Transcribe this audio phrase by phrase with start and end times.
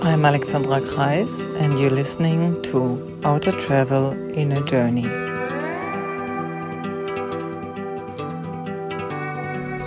[0.00, 5.06] I'm Alexandra Kreis, and you're listening to Outer Travel Inner Journey.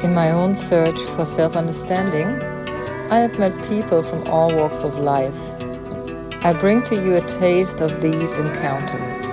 [0.04, 2.28] In my own search for self understanding,
[3.10, 5.40] I have met people from all walks of life.
[6.44, 9.31] I bring to you a taste of these encounters.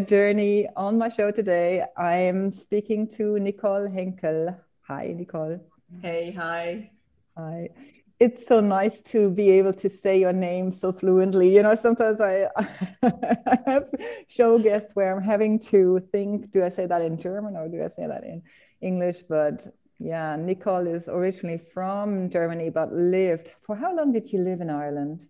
[0.00, 0.68] Journey.
[0.76, 4.56] On my show today, I'm speaking to Nicole Henkel.
[4.88, 5.60] Hi, Nicole.
[6.02, 6.90] Hey, hi.
[7.36, 7.70] Hi.
[8.18, 11.54] It's so nice to be able to say your name so fluently.
[11.54, 12.48] You know, sometimes I,
[13.02, 13.88] I have
[14.28, 17.82] show guests where I'm having to think, do I say that in German or do
[17.82, 18.42] I say that in
[18.80, 19.18] English?
[19.28, 23.48] But yeah, Nicole is originally from Germany but lived.
[23.66, 25.26] For how long did you live in Ireland?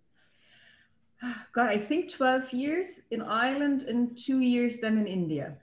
[1.53, 5.57] God, I think 12 years in Ireland and two years then in India.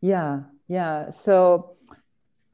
[0.00, 1.10] Yeah, yeah.
[1.10, 1.76] So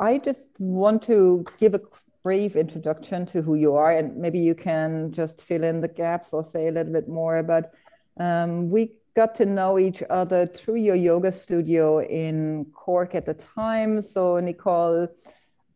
[0.01, 1.81] I just want to give a
[2.23, 6.33] brief introduction to who you are, and maybe you can just fill in the gaps
[6.33, 7.43] or say a little bit more.
[7.43, 7.73] But
[8.19, 13.35] um, we got to know each other through your yoga studio in Cork at the
[13.35, 14.03] time.
[14.03, 15.09] So, Nicole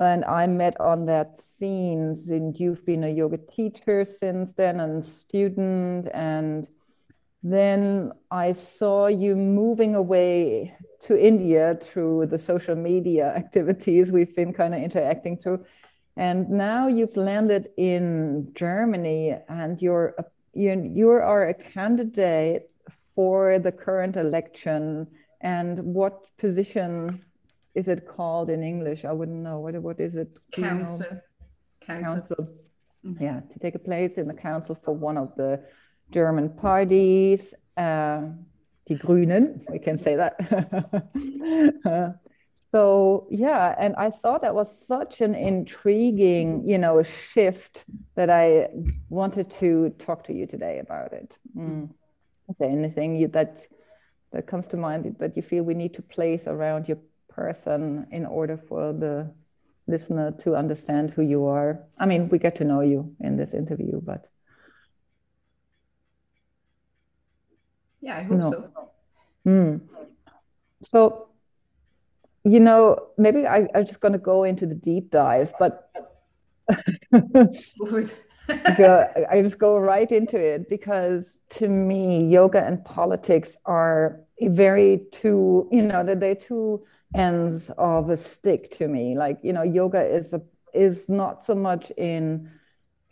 [0.00, 5.04] and I met on that scene, and you've been a yoga teacher since then and
[5.04, 6.08] student.
[6.14, 6.68] And
[7.42, 14.52] then I saw you moving away to India through the social media activities we've been
[14.52, 15.64] kind of interacting through.
[16.16, 20.14] And now you've landed in Germany and you're,
[20.52, 22.70] you, you are a candidate
[23.14, 25.08] for the current election.
[25.41, 27.24] And what position
[27.79, 29.05] is it called in English?
[29.05, 29.57] I wouldn't know.
[29.61, 30.31] What, what is it?
[30.53, 31.07] Council.
[31.81, 32.05] Council.
[32.05, 32.41] council.
[33.07, 33.23] Mm-hmm.
[33.23, 35.51] Yeah, to take a place in the council for one of the
[36.11, 37.55] German parties.
[37.77, 38.21] Uh,
[38.87, 40.34] Die Grünen, we can say that.
[41.84, 42.12] uh,
[42.71, 47.84] so yeah and i thought that was such an intriguing you know shift
[48.15, 48.69] that i
[49.09, 51.88] wanted to talk to you today about it mm.
[52.50, 53.67] is there anything you, that
[54.33, 56.99] that comes to mind that you feel we need to place around your
[57.38, 59.15] person in order for the
[59.87, 61.71] listener to understand who you are.
[61.99, 64.22] I mean we get to know you in this interview but
[68.00, 68.59] yeah i hope so.
[69.47, 69.81] Mm.
[70.84, 71.28] so
[72.44, 75.91] you know, maybe I, I'm just going to go into the deep dive, but
[78.49, 85.69] I just go right into it because to me, yoga and politics are very two,
[85.70, 89.16] you know, that they're two ends of a stick to me.
[89.16, 90.42] Like, you know, yoga is a
[90.74, 92.50] is not so much in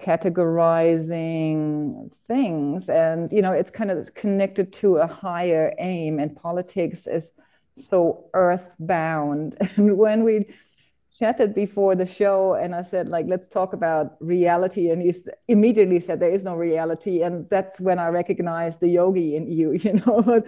[0.00, 7.06] categorizing things and you know it's kind of connected to a higher aim and politics
[7.06, 7.24] is
[7.88, 9.56] so earthbound.
[9.76, 10.46] And when we
[11.18, 15.14] chatted before the show, and I said, like, let's talk about reality, and he
[15.48, 19.72] immediately said there is no reality, and that's when I recognized the yogi in you.
[19.86, 20.42] You know,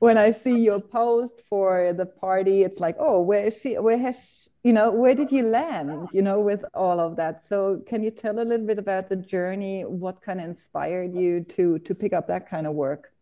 [0.00, 3.78] when I see your post for the party, it's like, oh, where is she?
[3.78, 7.42] Where has she, you know where did you land you know with all of that
[7.48, 11.40] so can you tell a little bit about the journey what kind of inspired you
[11.42, 13.12] to to pick up that kind of work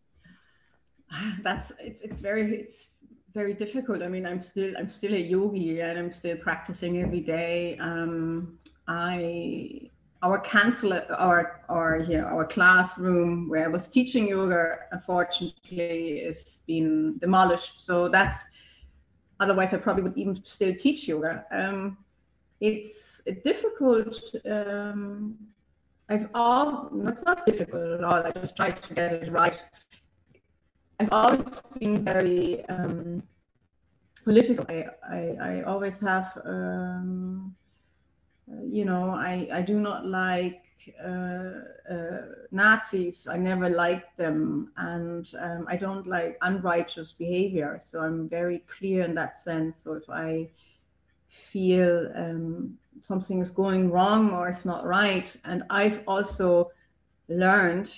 [1.43, 2.89] that's it's it's very it's
[3.33, 4.01] very difficult.
[4.01, 7.77] I mean, I'm still I'm still a yogi and I'm still practicing every day.
[7.79, 9.89] Um, I
[10.23, 17.17] our cancel our our yeah our classroom where I was teaching yoga unfortunately is been
[17.19, 17.81] demolished.
[17.81, 18.39] So that's
[19.39, 21.45] otherwise I probably would even still teach yoga.
[21.51, 21.97] Um,
[22.59, 24.15] it's difficult.
[24.49, 25.35] Um,
[26.09, 28.23] I've all it's not difficult at all.
[28.23, 29.59] I just try to get it right.
[31.01, 31.41] I've always
[31.79, 33.23] been very um,
[34.23, 34.63] political.
[34.69, 37.55] I, I, I, always have, um,
[38.63, 40.61] you know, I, I do not like
[41.03, 43.25] uh, uh, Nazis.
[43.27, 44.71] I never liked them.
[44.77, 47.81] And um, I don't like unrighteous behavior.
[47.83, 49.81] So I'm very clear in that sense.
[49.83, 50.49] So if I
[51.51, 56.69] feel um, something is going wrong or it's not right, and I've also
[57.27, 57.89] learned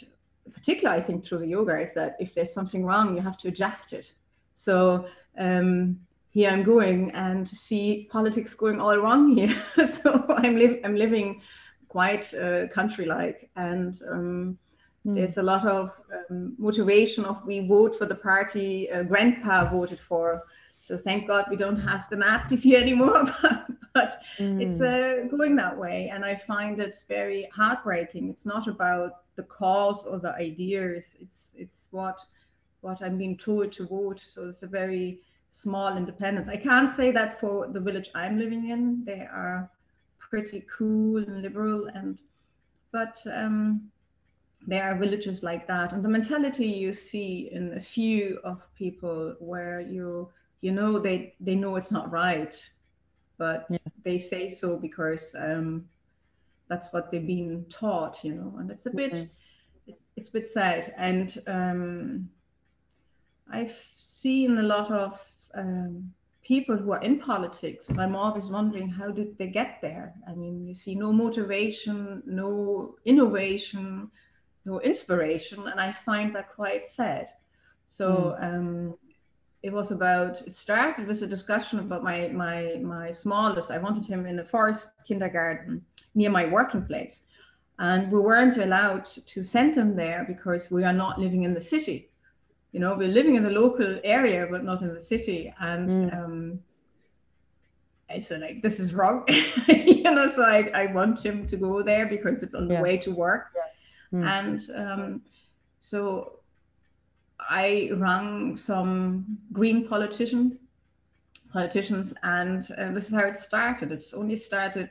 [0.52, 3.48] particularly I think through the yoga is that if there's something wrong, you have to
[3.48, 4.12] adjust it.
[4.56, 5.06] So
[5.38, 6.00] um,
[6.30, 9.56] here I'm going and see politics going all wrong here.
[10.04, 11.42] so I'm, li- I'm living
[11.88, 14.58] quite uh, country-like, and um,
[15.06, 15.16] mm.
[15.16, 15.92] there's a lot of
[16.30, 20.44] um, motivation of we vote for the party uh, grandpa voted for.
[20.86, 23.34] So thank God we don't have the Nazis here anymore.
[23.94, 24.62] but mm.
[24.62, 28.30] it's uh, going that way, and I find it's very heartbreaking.
[28.30, 31.06] It's not about the cause or the ideas.
[31.22, 32.18] It's it's what
[32.82, 34.20] what I'm being told to vote.
[34.34, 35.22] So it's a very
[35.54, 36.50] small independence.
[36.50, 39.06] I can't say that for the village I'm living in.
[39.06, 39.70] They are
[40.20, 42.18] pretty cool and liberal, and
[42.92, 43.90] but um,
[44.68, 49.36] there are villages like that, and the mentality you see in a few of people
[49.40, 50.30] where you
[50.64, 52.56] you know they they know it's not right,
[53.38, 53.78] but yeah.
[54.06, 55.84] they say so because um,
[56.70, 59.94] that's what they've been taught, you know, and it's a bit mm-hmm.
[60.16, 60.94] it's a bit sad.
[60.98, 62.30] And um,
[63.52, 65.20] I've seen a lot of
[65.54, 70.14] um, people who are in politics, and I'm always wondering how did they get there?
[70.30, 74.10] I mean, you see no motivation, no innovation,
[74.64, 77.28] no inspiration, and I find that quite sad.
[77.90, 78.44] So mm.
[78.44, 78.96] um,
[79.64, 83.72] it was about it started with a discussion about my my my smallest.
[83.72, 85.82] I wanted him in a forest kindergarten
[86.14, 87.22] near my working place.
[87.80, 91.62] And we weren't allowed to send them there because we are not living in the
[91.62, 92.12] city.
[92.72, 95.54] You know, we're living in the local area, but not in the city.
[95.60, 96.24] And mm.
[96.24, 96.60] um,
[98.10, 99.26] I said, like, this is wrong.
[99.68, 102.98] you know, so I, I want him to go there because it's on the way
[102.98, 103.48] to work.
[103.56, 104.20] Yeah.
[104.20, 104.26] Mm.
[104.38, 105.22] And um,
[105.80, 106.40] so
[107.50, 110.60] I rang some green politician
[111.54, 113.92] politicians, and uh, this is how it started.
[113.92, 114.90] It's only started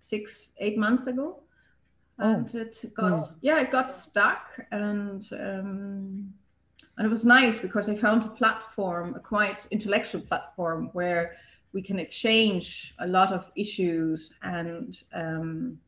[0.00, 1.42] six, eight months ago.
[2.20, 2.34] Oh.
[2.34, 3.34] And it got, mm.
[3.40, 4.60] yeah, it got stuck.
[4.70, 6.32] And, um,
[6.96, 11.36] and it was nice because I found a platform, a quite intellectual platform where
[11.72, 15.78] we can exchange a lot of issues and um,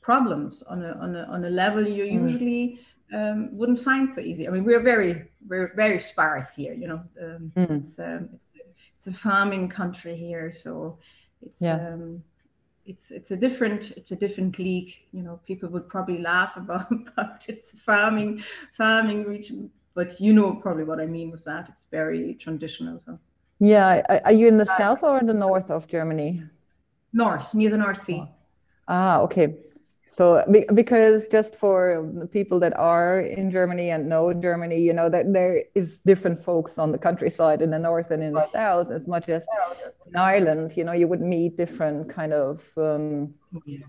[0.00, 2.30] problems on a, on, a, on a level you mm.
[2.30, 2.80] usually
[3.14, 4.48] um, wouldn't find so easy.
[4.48, 7.84] I mean, we're very, we're very sparse here, you know, um, mm.
[7.84, 8.28] it's, um,
[8.96, 10.52] it's, a farming country here.
[10.52, 10.98] So
[11.42, 11.76] it's, yeah.
[11.76, 12.22] Um,
[12.86, 14.92] it's it's a different it's a different league.
[15.12, 18.42] You know, people would probably laugh about about it's farming
[18.76, 21.68] farming region, but you know probably what I mean with that.
[21.70, 23.00] It's very traditional.
[23.06, 23.18] So.
[23.60, 26.42] Yeah, are you in the uh, south or in the north of Germany?
[27.12, 28.24] North, near the North Sea.
[28.88, 29.54] Ah, okay.
[30.16, 30.44] So
[30.74, 35.64] because just for people that are in Germany and know Germany, you know that there
[35.74, 39.28] is different folks on the countryside in the north and in the south, as much
[39.28, 39.42] as
[40.06, 43.34] in Ireland, you know, you would meet different kind of um,
[43.66, 43.86] yeah.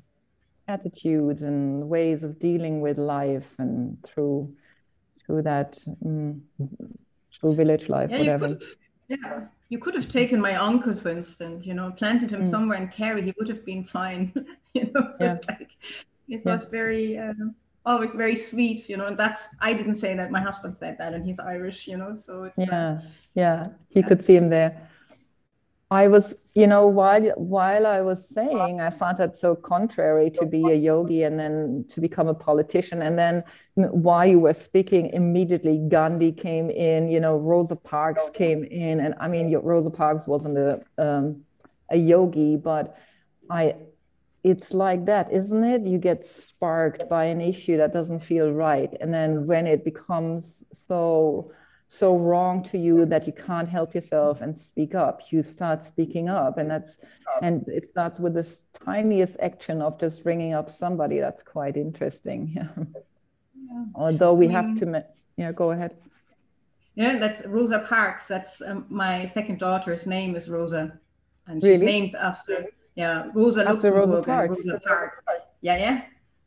[0.67, 4.51] attitudes and ways of dealing with life and through
[5.25, 6.41] through that um,
[7.39, 8.57] through village life, yeah, whatever.
[9.07, 12.49] Yeah, you could have taken my uncle, for instance, you know, planted him mm.
[12.49, 14.33] somewhere in Kerry, he would have been fine.
[14.73, 15.37] you know, so yeah.
[15.47, 15.69] like
[16.27, 16.55] it yeah.
[16.55, 17.55] was very um,
[17.85, 21.13] always very sweet you know and that's i didn't say that my husband said that
[21.13, 23.01] and he's irish you know so it's uh, yeah uh,
[23.35, 24.07] yeah you yeah.
[24.07, 24.89] could see him there
[25.91, 30.45] i was you know while while i was saying i found that so contrary to
[30.45, 33.43] be a yogi and then to become a politician and then
[33.75, 39.13] while you were speaking immediately gandhi came in you know rosa parks came in and
[39.19, 41.39] i mean rosa parks wasn't a um,
[41.91, 42.97] a yogi but
[43.51, 43.75] i
[44.45, 45.87] it's like that, isn't it?
[45.87, 48.95] You get sparked by an issue that doesn't feel right.
[49.01, 51.51] And then when it becomes so
[51.87, 56.29] so wrong to you that you can't help yourself and speak up, you start speaking
[56.29, 56.59] up.
[56.59, 56.91] And that's
[57.41, 61.19] and it starts with this tiniest action of just ringing up somebody.
[61.19, 62.41] That's quite interesting.
[62.55, 62.69] Yeah.
[63.71, 63.85] yeah.
[63.95, 65.05] Although we I mean, have to
[65.37, 65.95] yeah, go ahead.
[66.93, 68.27] Yeah, that's Rosa Parks.
[68.27, 70.99] That's um, my second daughter's name is Rosa.
[71.47, 71.85] And she's really?
[71.85, 74.57] named after yeah, Rosa Luxemburg Rosa Parks.
[74.65, 75.21] Rosa Parks.
[75.61, 76.01] Yeah, yeah.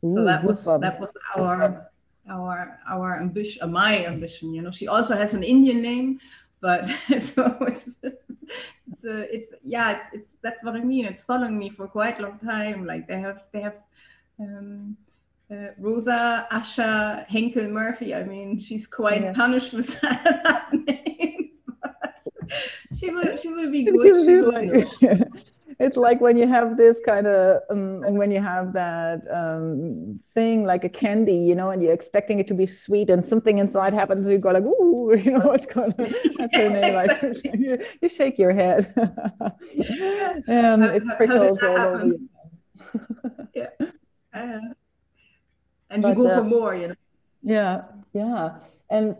[0.05, 1.89] Ooh, so that was that was our
[2.29, 4.53] our our ambition, uh, my ambition.
[4.53, 6.19] You know, she also has an Indian name,
[6.61, 11.05] but so it's just, it's, uh, it's yeah, it's that's what I mean.
[11.05, 12.85] It's following me for quite a long time.
[12.85, 13.75] Like they have they have.
[14.39, 14.97] Um,
[15.51, 18.13] uh, Rosa Asha Henkel Murphy.
[18.13, 19.33] I mean, she's quite yeah.
[19.33, 21.49] punished with that name.
[22.99, 24.25] she will she will be good.
[24.25, 25.25] She will
[25.79, 30.65] it's like when you have this kind of um, when you have that um, thing
[30.65, 33.93] like a candy you know and you're expecting it to be sweet and something inside
[33.93, 37.21] happens and you go like ooh you know what's going on that's her name like
[37.53, 38.93] you, you, shake your head.
[40.47, 42.29] And it prickles all over you
[43.53, 43.67] yeah.
[44.33, 44.59] Uh,
[45.89, 46.95] and but, you go uh, for more you know?
[47.41, 47.83] Yeah.
[48.13, 48.57] Yeah.
[48.89, 49.15] And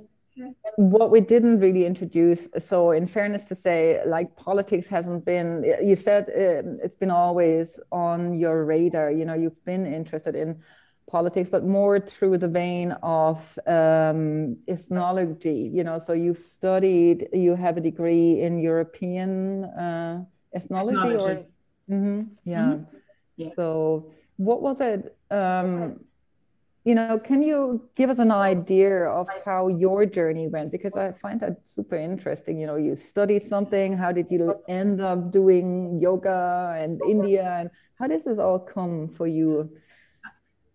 [0.78, 5.96] what we didn't really introduce so in fairness to say like politics hasn't been you
[5.96, 10.62] said um, it's been always on your radar you know you've been interested in
[11.10, 17.56] politics but more through the vein of um, ethnology you know so you've studied you
[17.56, 21.42] have a degree in european uh, ethnology, ethnology.
[21.90, 22.60] or mm-hmm, yeah.
[22.60, 22.98] Mm-hmm.
[23.38, 26.00] yeah so what was it um,
[26.90, 30.72] you know, can you give us an idea of how your journey went?
[30.72, 32.60] Because I find that super interesting.
[32.60, 33.96] You know, you studied something.
[33.96, 37.46] How did you end up doing yoga and India?
[37.60, 37.70] And
[38.00, 39.70] how does this all come for you?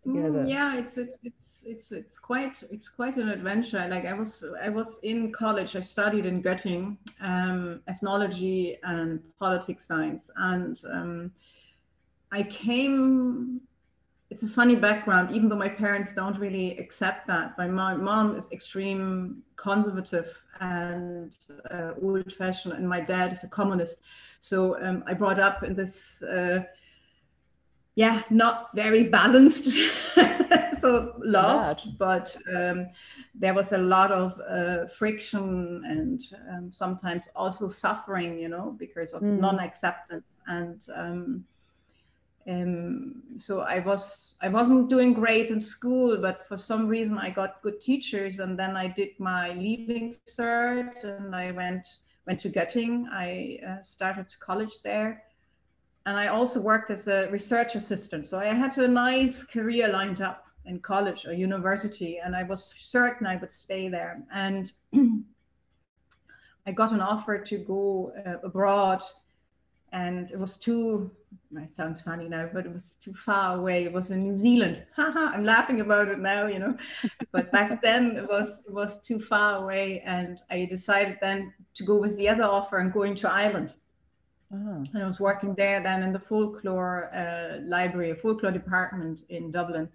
[0.06, 0.44] Together?
[0.44, 3.84] Mm, yeah, it's it's it's it's it's quite it's quite an adventure.
[3.88, 5.74] Like I was I was in college.
[5.74, 11.32] I studied in Göttingen um, ethnology and politics science, and um,
[12.30, 13.62] I came
[14.34, 17.56] it's a funny background, even though my parents don't really accept that.
[17.56, 20.26] My mom, mom is extreme conservative
[20.60, 21.36] and
[21.70, 23.94] uh, old fashioned, and my dad is a communist.
[24.40, 26.64] So um, I brought up in this, uh,
[27.94, 29.68] yeah, not very balanced.
[30.80, 32.88] so loved, but um,
[33.36, 39.12] there was a lot of uh, friction and um, sometimes also suffering, you know, because
[39.12, 39.38] of mm.
[39.38, 40.26] non acceptance.
[40.48, 40.82] And
[42.46, 47.30] um, so I was I wasn't doing great in school, but for some reason I
[47.30, 51.86] got good teachers, and then I did my leaving cert, and I went
[52.26, 53.06] went to Göttingen.
[53.10, 55.22] I uh, started college there,
[56.04, 58.28] and I also worked as a research assistant.
[58.28, 62.74] So I had a nice career lined up in college or university, and I was
[62.84, 64.22] certain I would stay there.
[64.32, 64.70] And
[66.66, 69.02] I got an offer to go uh, abroad
[69.94, 71.10] and it was too
[71.62, 74.82] it sounds funny now but it was too far away it was in new zealand
[74.96, 76.76] i'm laughing about it now you know
[77.32, 81.84] but back then it was it was too far away and i decided then to
[81.84, 83.72] go with the other offer and going to ireland
[84.52, 84.84] oh.
[84.92, 89.50] and i was working there then in the folklore uh, library a folklore department in
[89.50, 89.88] dublin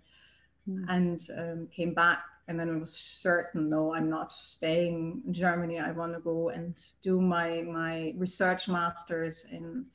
[0.70, 0.86] mm.
[0.90, 5.78] and um, came back and then I was certain, no, I'm not staying in Germany.
[5.78, 6.74] I want to go and
[7.04, 9.86] do my my research masters in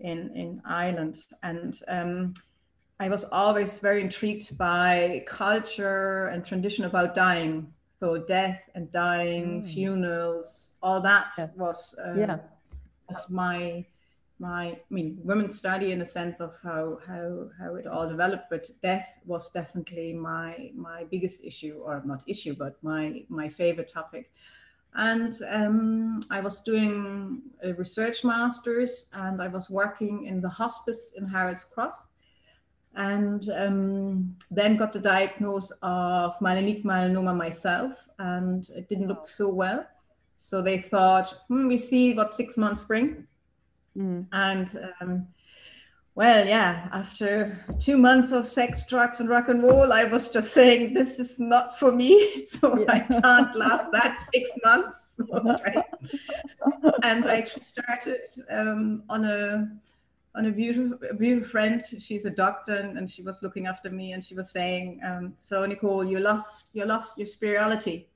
[0.00, 1.24] in in Ireland.
[1.42, 2.34] And um,
[3.00, 7.72] I was always very intrigued by culture and tradition about dying.
[8.00, 9.74] So death and dying, mm.
[9.74, 11.48] funerals, all that yeah.
[11.56, 12.38] was um, yeah.
[13.08, 13.84] was my
[14.38, 18.50] my I mean women's study in the sense of how how how it all developed,
[18.50, 23.92] but death was definitely my my biggest issue, or not issue, but my my favorite
[23.92, 24.30] topic.
[24.98, 31.14] And um, I was doing a research master's, and I was working in the hospice
[31.16, 31.96] in Harold's Cross,
[32.94, 39.48] and um, then got the diagnosis of malignant melanoma myself, and it didn't look so
[39.48, 39.86] well.
[40.36, 43.26] So they thought, hmm, we see what six months bring
[43.98, 44.26] Mm.
[44.32, 45.26] And um,
[46.18, 50.52] well, yeah, after two months of sex, drugs, and rock and roll, I was just
[50.52, 52.44] saying, this is not for me.
[52.60, 52.92] So yeah.
[52.92, 54.96] I can't last that six months.
[57.04, 59.70] and I actually started um, on a
[60.34, 61.84] on a beautiful, a beautiful friend.
[62.00, 65.34] She's a doctor, and, and, she was looking after me, and she was saying, um,
[65.38, 68.08] "So Nicole, you lost, you lost your spirituality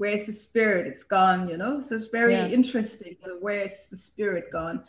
[0.00, 0.86] where's the spirit?
[0.86, 1.84] It's gone, you know.
[1.86, 2.46] So it's very yeah.
[2.46, 3.16] interesting.
[3.22, 4.82] So where's the spirit gone?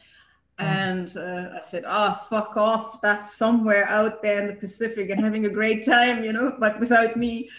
[0.61, 0.63] Mm.
[0.63, 3.01] And uh, I said, oh, fuck off.
[3.01, 6.79] That's somewhere out there in the Pacific and having a great time, you know, but
[6.79, 7.49] without me.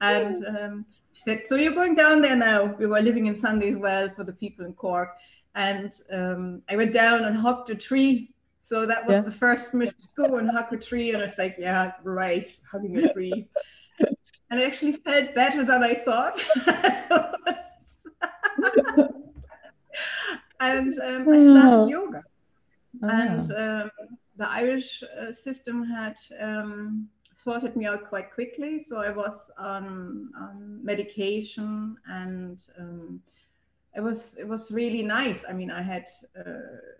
[0.00, 2.74] And um, she said, so you're going down there now.
[2.78, 5.10] We were living in Sunday's Well for the people in Cork.
[5.54, 8.32] And um, I went down and hugged a tree.
[8.60, 9.22] So that was yeah.
[9.22, 11.10] the first mission go and hug a tree.
[11.10, 13.48] And I was like, yeah, right, hugging a tree
[14.50, 16.38] and I actually felt better than I thought.
[20.60, 21.88] and um, I started oh.
[21.88, 22.22] yoga.
[23.02, 23.08] Oh.
[23.08, 23.90] And um,
[24.36, 28.84] the Irish uh, system had um, sorted me out quite quickly.
[28.88, 33.20] So I was on, on medication and um,
[33.94, 35.44] it was it was really nice.
[35.48, 36.06] I mean, I had
[36.38, 36.52] uh,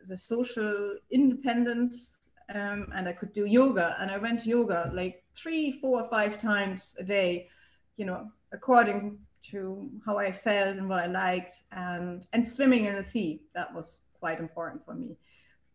[0.09, 2.11] the social independence
[2.54, 3.97] um, and I could do yoga.
[4.00, 7.49] And I went yoga like three, four, five times a day,
[7.97, 9.19] you know, according
[9.50, 13.42] to how I felt and what I liked, and and swimming in the sea.
[13.54, 15.16] That was quite important for me.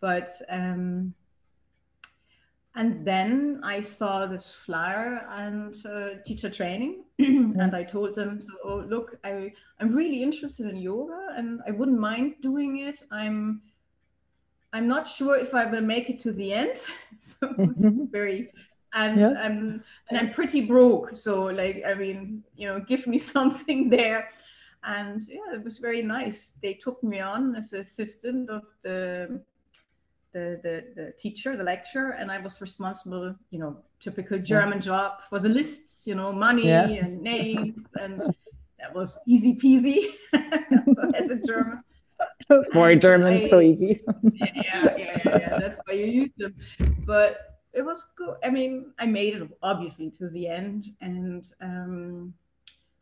[0.01, 1.13] But um,
[2.75, 8.51] and then I saw this flyer and uh, teacher training, and I told them, so,
[8.65, 12.99] oh, look, I, I'm really interested in yoga and I wouldn't mind doing it.
[13.11, 13.61] I'm
[14.73, 16.77] I'm not sure if I will make it to the end.
[17.39, 18.51] so it's very
[18.93, 19.33] and yeah.
[19.39, 21.15] I'm and I'm pretty broke.
[21.15, 24.29] So like I mean, you know, give me something there.
[24.83, 26.51] And yeah, it was very nice.
[26.61, 29.41] They took me on as assistant of the
[30.35, 34.89] the, the, the teacher, the lecturer, and I was responsible, you know, typical German yeah.
[34.91, 36.87] job for the lists, you know, money yeah.
[36.87, 38.21] and names, and
[38.79, 39.99] that was easy peasy
[40.95, 41.81] so as a German.
[42.73, 44.01] More German, I, so easy.
[44.33, 46.53] yeah, yeah, yeah, yeah, that's why you use them.
[47.05, 48.35] But it was good.
[48.43, 52.33] I mean, I made it obviously to the end, and um,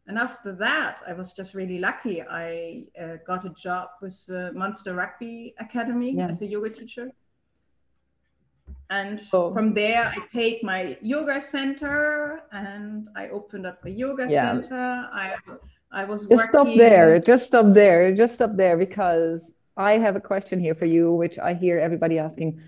[0.05, 2.21] and after that, I was just really lucky.
[2.21, 6.27] I uh, got a job with uh, Munster Rugby Academy yeah.
[6.27, 7.11] as a yoga teacher.
[8.93, 9.51] And oh.
[9.53, 14.51] from there, I paid my yoga center and I opened up a yoga yeah.
[14.51, 14.85] center.
[15.23, 15.35] I,
[15.91, 16.49] I was just working...
[16.49, 17.19] stop there.
[17.19, 18.13] Just stop there.
[18.15, 19.41] Just stop there because
[19.75, 22.61] I have a question here for you, which I hear everybody asking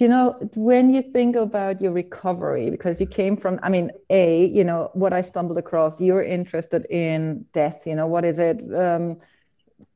[0.00, 4.46] you know when you think about your recovery because you came from i mean a
[4.46, 8.58] you know what i stumbled across you're interested in death you know what is it
[8.74, 9.16] um,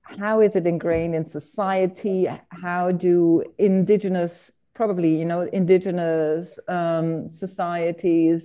[0.03, 8.41] how is it ingrained in society how do indigenous probably you know indigenous um, societies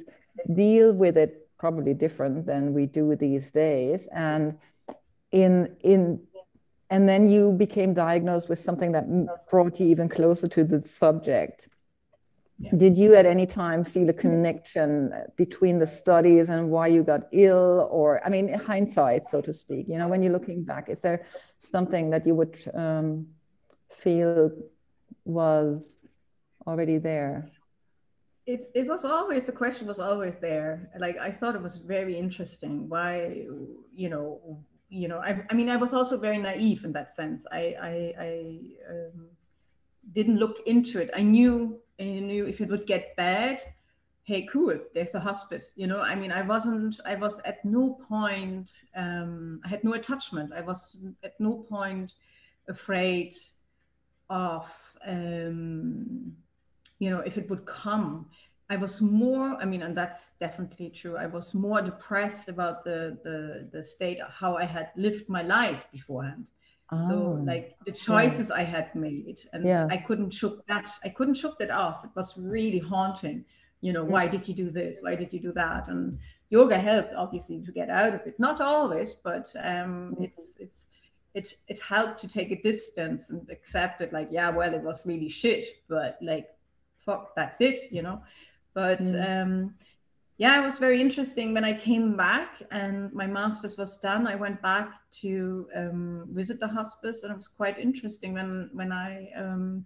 [0.66, 1.32] deal with it
[1.64, 4.00] probably different than we do these days.
[4.12, 4.58] And
[5.44, 5.54] in
[5.92, 6.02] in
[6.94, 9.06] and then you became diagnosed with something that
[9.50, 11.60] brought you even closer to the subject.
[12.60, 12.76] Yeah.
[12.84, 14.92] did you at any time feel a connection
[15.44, 17.74] between the studies and why you got ill?
[17.98, 21.20] Or i mean hindsight so to speak you know when you're looking back is there
[21.76, 23.08] something that you would um,
[24.04, 24.52] feel
[25.42, 25.94] was
[26.68, 27.50] already there
[28.46, 32.18] it, it was always the question was always there like i thought it was very
[32.18, 33.46] interesting why
[33.96, 37.46] you know you know, I, I mean, I was also very naive in that sense.
[37.52, 38.56] I, I, I
[38.92, 39.30] um,
[40.14, 41.10] didn't look into it.
[41.16, 43.60] I knew, I knew if it would get bad,
[44.24, 45.74] hey, cool, there's a hospice.
[45.76, 49.94] You know, I mean, I wasn't, I was at no point, um, I had no
[49.94, 50.54] attachment.
[50.54, 52.12] I was at no point
[52.70, 53.36] afraid
[54.30, 54.68] of,
[55.08, 56.34] um,
[57.04, 58.28] you know, if it would come.
[58.70, 61.16] I was more, I mean, and that's definitely true.
[61.18, 63.38] I was more depressed about the the
[63.74, 66.46] the state of how I had lived my life beforehand.
[66.92, 67.16] Oh, so
[67.52, 68.62] like the choices yeah.
[68.62, 69.86] I had made, and yeah.
[69.96, 70.88] I couldn't shook that.
[71.04, 72.06] I couldn't shook that off.
[72.06, 73.40] It was really haunting.
[73.82, 74.14] You know, yeah.
[74.16, 74.98] why did you do this?
[75.02, 75.90] Why did you do that?
[75.90, 76.18] And
[76.50, 78.40] yoga helped obviously to get out of it.
[78.40, 80.24] Not always, but um, mm-hmm.
[80.24, 80.88] it's it's
[81.34, 84.14] it it helped to take a distance and accept it.
[84.14, 86.48] Like, yeah, well, it was really shit, but like,
[87.06, 87.92] fuck, that's it.
[87.92, 88.22] You know.
[88.74, 89.42] But mm.
[89.44, 89.76] um,
[90.38, 94.26] yeah, it was very interesting when I came back and my master's was done.
[94.28, 94.90] I went back
[95.22, 99.86] to um, visit the hospice, and it was quite interesting when when I, um,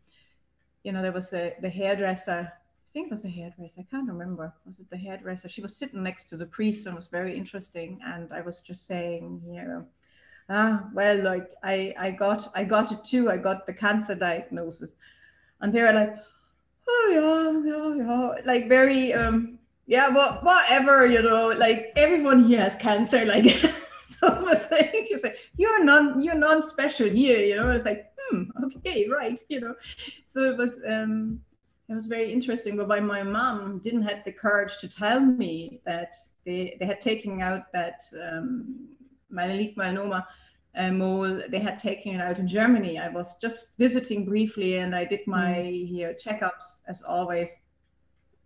[0.83, 2.51] you know, there was a the hairdresser.
[2.51, 3.81] I think it was a hairdresser.
[3.81, 4.53] I can't remember.
[4.65, 5.49] Was it the hairdresser?
[5.49, 7.99] She was sitting next to the priest, and it was very interesting.
[8.05, 9.85] And I was just saying, you know,
[10.49, 13.29] ah, well, like I I got I got it too.
[13.29, 14.93] I got the cancer diagnosis,
[15.59, 16.15] and they were like
[16.87, 22.59] oh yeah, yeah, yeah, like very um yeah, well, whatever, you know, like everyone here
[22.59, 23.45] has cancer, like
[24.19, 27.71] so it was like it's like you're non you're non special here, you know.
[27.71, 29.75] It's like, hmm, okay, right, you know.
[30.27, 31.39] So it was um
[31.87, 32.75] it was very interesting.
[32.75, 36.13] But by my mom didn't have the courage to tell me that
[36.45, 38.89] they, they had taken out that um
[39.29, 40.25] malignant myeloma
[40.75, 41.41] uh, mole.
[41.49, 42.99] They had taken it out in Germany.
[42.99, 45.87] I was just visiting briefly, and I did my mm.
[45.87, 47.49] here checkups as always,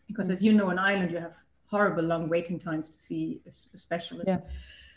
[0.07, 0.33] because mm.
[0.33, 1.33] as you know, in Ireland you have
[1.65, 4.27] horrible long waiting times to see a, specialist.
[4.27, 4.39] Yeah.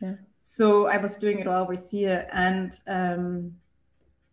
[0.02, 0.14] yeah.
[0.46, 3.54] So I was doing it always here, and um,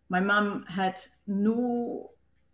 [0.08, 2.10] my mom had no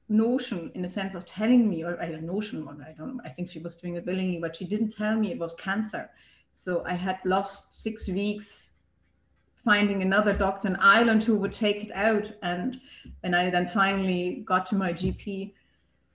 [0.09, 3.20] notion in the sense of telling me, or I don't notion, or I don't.
[3.24, 6.09] I think she was doing it willingly, but she didn't tell me it was cancer.
[6.55, 8.67] So I had lost six weeks
[9.68, 12.24] finding another doctor in Ireland who would take it out.
[12.40, 12.81] And
[13.20, 15.52] when I then finally got to my GP,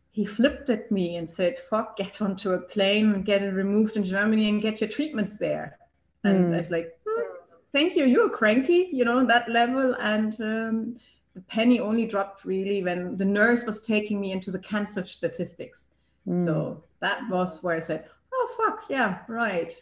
[0.10, 3.96] he flipped at me and said, fuck, get onto a plane and get it removed
[3.96, 5.78] in Germany and get your treatments there.
[6.24, 6.56] And mm.
[6.56, 7.36] I was like, hmm,
[7.74, 9.96] thank you, you're cranky, you know, that level.
[10.00, 10.98] And um,
[11.36, 15.84] the penny only dropped really when the nurse was taking me into the cancer statistics.
[16.28, 16.44] Mm.
[16.44, 19.80] So that was where I said, oh, fuck, yeah, right.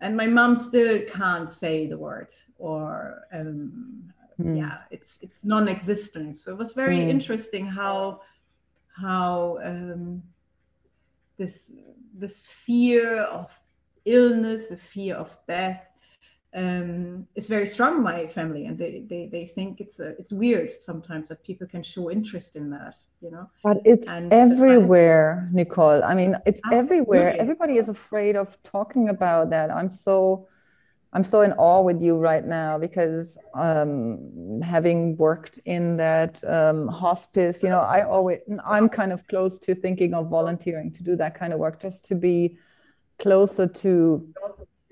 [0.00, 4.58] And my mom still can't say the word or um, mm.
[4.58, 6.40] yeah, it's it's non-existent.
[6.40, 7.10] So it was very mm.
[7.10, 8.22] interesting how
[8.88, 10.22] how um,
[11.36, 11.72] this
[12.14, 13.50] this fear of
[14.04, 15.82] illness, the fear of death,
[16.54, 20.32] um, is very strong in my family, and they, they, they think it's a, it's
[20.32, 23.48] weird sometimes that people can show interest in that, you know.
[23.62, 26.02] But it's and everywhere, Nicole.
[26.02, 26.78] I mean, it's absolutely.
[26.78, 27.36] everywhere.
[27.38, 29.70] Everybody is afraid of talking about that.
[29.70, 30.48] I'm so
[31.12, 36.86] I'm so in awe with you right now because um, having worked in that um,
[36.86, 41.16] hospice, you know, I always I'm kind of close to thinking of volunteering to do
[41.16, 42.58] that kind of work, just to be
[43.18, 44.28] closer to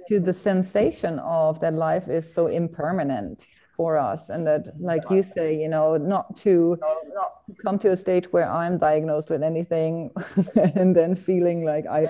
[0.09, 3.45] to the sensation of that life is so impermanent.
[3.79, 6.77] For us and that like you say you know not to
[7.15, 10.11] not come to a stage where i'm diagnosed with anything
[10.75, 12.01] and then feeling like i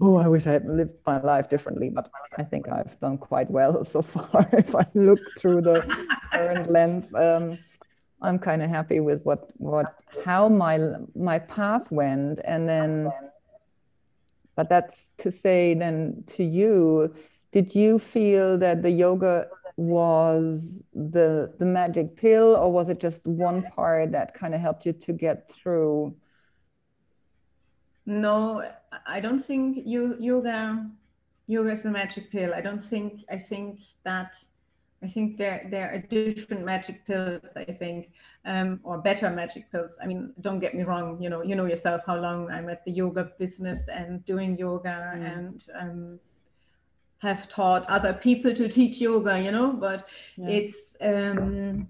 [0.00, 3.50] oh i wish i had lived my life differently but i think i've done quite
[3.50, 4.48] well so far.
[4.52, 5.78] If i look through the
[6.32, 7.58] current lens um,
[8.22, 10.78] i'm kind of happy with what what how my
[11.16, 13.10] my path went and then
[14.54, 17.12] but that's to say then to you
[17.50, 19.48] did you feel that the yoga
[19.78, 20.60] was
[20.92, 24.92] the the magic pill or was it just one part that kind of helped you
[24.92, 26.12] to get through?
[28.04, 28.68] No
[29.06, 30.84] i don't think you yoga
[31.46, 32.52] yoga is the magic pill.
[32.52, 34.34] I don't think i think that
[35.00, 38.10] i think there there are different magic pills i think
[38.46, 39.92] um, or better magic pills.
[40.02, 42.84] I mean don't get me wrong you know you know yourself how long i'm at
[42.84, 45.38] the yoga business and doing yoga mm.
[45.38, 46.18] and um,
[47.18, 50.48] have taught other people to teach yoga, you know, but yeah.
[50.48, 51.86] it's um,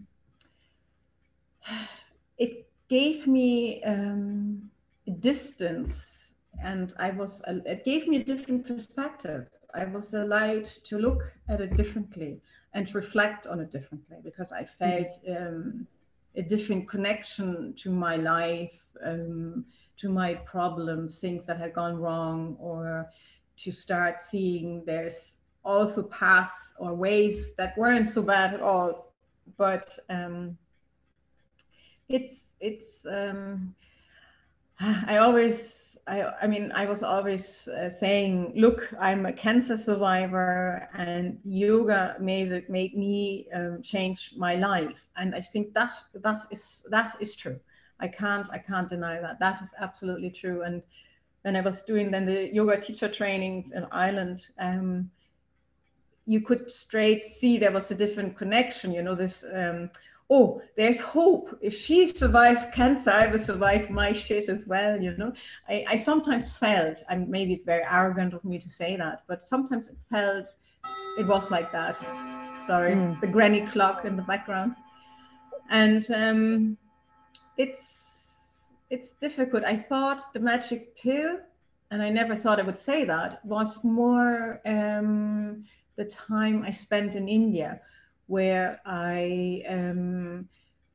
[2.39, 4.71] it gave me um,
[5.21, 9.47] distance, and I was it gave me a different perspective.
[9.75, 12.41] I was allowed to look at it differently
[12.73, 15.87] and reflect on it differently because I felt um,
[16.37, 18.71] a different connection to my life,
[19.05, 19.67] um,
[19.99, 23.11] to my problems, things that had gone wrong, or
[23.65, 29.13] to start seeing there's also paths or ways that weren't so bad at all.
[29.57, 30.57] But um,
[32.09, 33.75] it's it's um,
[34.81, 40.89] I always I I mean I was always uh, saying, look, I'm a cancer survivor,
[40.95, 46.47] and yoga made it made me um, change my life, and I think that that
[46.51, 47.59] is that is true.
[48.01, 49.41] I can't I can't deny that.
[49.41, 50.63] That is absolutely true.
[50.63, 50.83] And
[51.43, 55.11] when I was doing then the yoga teacher trainings in Ireland, um,
[56.27, 58.93] you could straight see there was a different connection.
[58.93, 59.45] You know this.
[59.55, 59.91] Um,
[60.31, 61.57] oh, there's hope.
[61.63, 65.01] If she survived cancer, I will survive my shit as well.
[65.01, 65.33] You know,
[65.69, 69.49] I, I sometimes felt, and maybe it's very arrogant of me to say that, but
[69.49, 70.49] sometimes it felt
[71.19, 71.97] it was like that.
[72.67, 73.19] Sorry, mm.
[73.21, 74.75] the granny clock in the background,
[75.71, 76.77] and um,
[77.57, 77.98] it's
[78.91, 79.65] it's difficult.
[79.65, 81.39] I thought the magic pill,
[81.91, 85.65] and I never thought I would say that, was more um,
[85.97, 87.81] the time I spent in India,
[88.27, 90.49] where I um,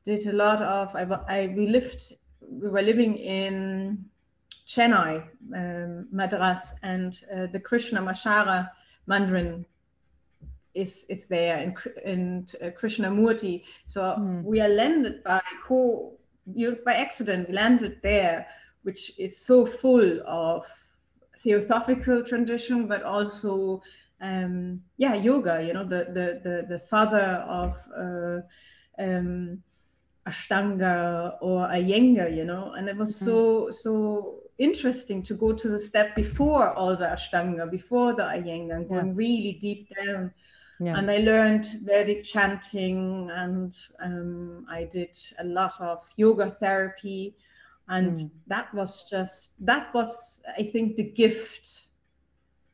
[0.04, 0.94] did a lot of.
[0.94, 2.14] I, I, we lived.
[2.40, 4.04] We were living in
[4.68, 8.70] Chennai, um, Madras, and uh, the Krishnamacharya
[9.08, 9.64] Mandiram
[10.74, 13.62] is is there, and, and uh, Krishnamurti.
[13.86, 14.42] So mm.
[14.42, 16.18] we are landed by co
[16.52, 18.46] you by accident we landed there,
[18.82, 20.64] which is so full of
[21.42, 23.82] theosophical tradition, but also
[24.20, 25.62] um, yeah, yoga.
[25.64, 29.62] You know, the the the, the father of uh, um,
[30.26, 32.34] Ashtanga or Iyengar.
[32.34, 33.24] You know, and it was mm-hmm.
[33.26, 38.76] so so interesting to go to the step before all the Ashtanga, before the Iyengar,
[38.76, 39.12] and going yeah.
[39.14, 40.32] really deep down.
[40.80, 40.96] Yeah.
[40.96, 47.36] And I learned Vedic chanting, and um, I did a lot of yoga therapy,
[47.88, 48.30] and mm.
[48.48, 51.82] that was just that was, I think, the gift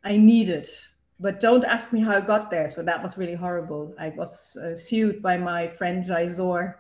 [0.03, 0.71] I needed
[1.21, 2.71] but don't ask me how I got there.
[2.71, 3.95] So that was really horrible.
[3.99, 6.75] I was uh, sued by my friend Jaizor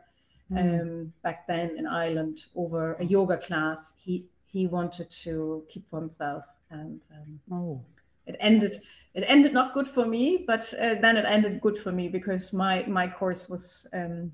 [0.50, 0.80] mm.
[0.80, 3.92] um, back then in Ireland over a yoga class.
[4.02, 7.80] He he wanted to keep for himself, and um, oh.
[8.26, 8.80] it ended.
[9.14, 12.52] It ended not good for me, but uh, then it ended good for me because
[12.52, 14.30] my my course was um,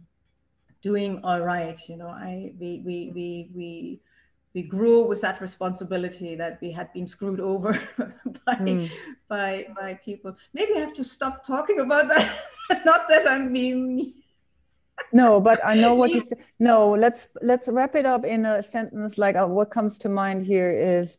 [0.82, 1.80] doing all right.
[1.88, 4.00] You know, I we we we we
[4.54, 7.72] we grew with that responsibility that we had been screwed over
[8.46, 8.90] by mm.
[9.28, 10.36] by by people.
[10.52, 12.36] Maybe I have to stop talking about that.
[12.84, 14.14] Not that I'm being
[15.12, 18.62] no but i know what you say no let's let's wrap it up in a
[18.62, 21.18] sentence like uh, what comes to mind here is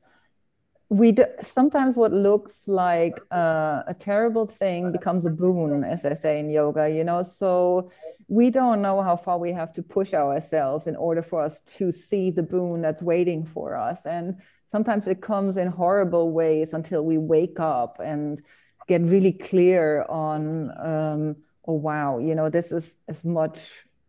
[0.89, 6.15] we do, sometimes what looks like uh, a terrible thing becomes a boon as i
[6.15, 7.23] say in yoga you know?
[7.23, 7.91] So
[8.28, 11.91] we don't know how far we have to push ourselves in order for us to
[11.91, 14.00] see the boon that's waiting for us.
[14.06, 14.36] And
[14.69, 18.41] sometimes it comes in horrible ways until we wake up and
[18.88, 21.36] get really clear on um,
[21.67, 23.60] oh wow you know this is as much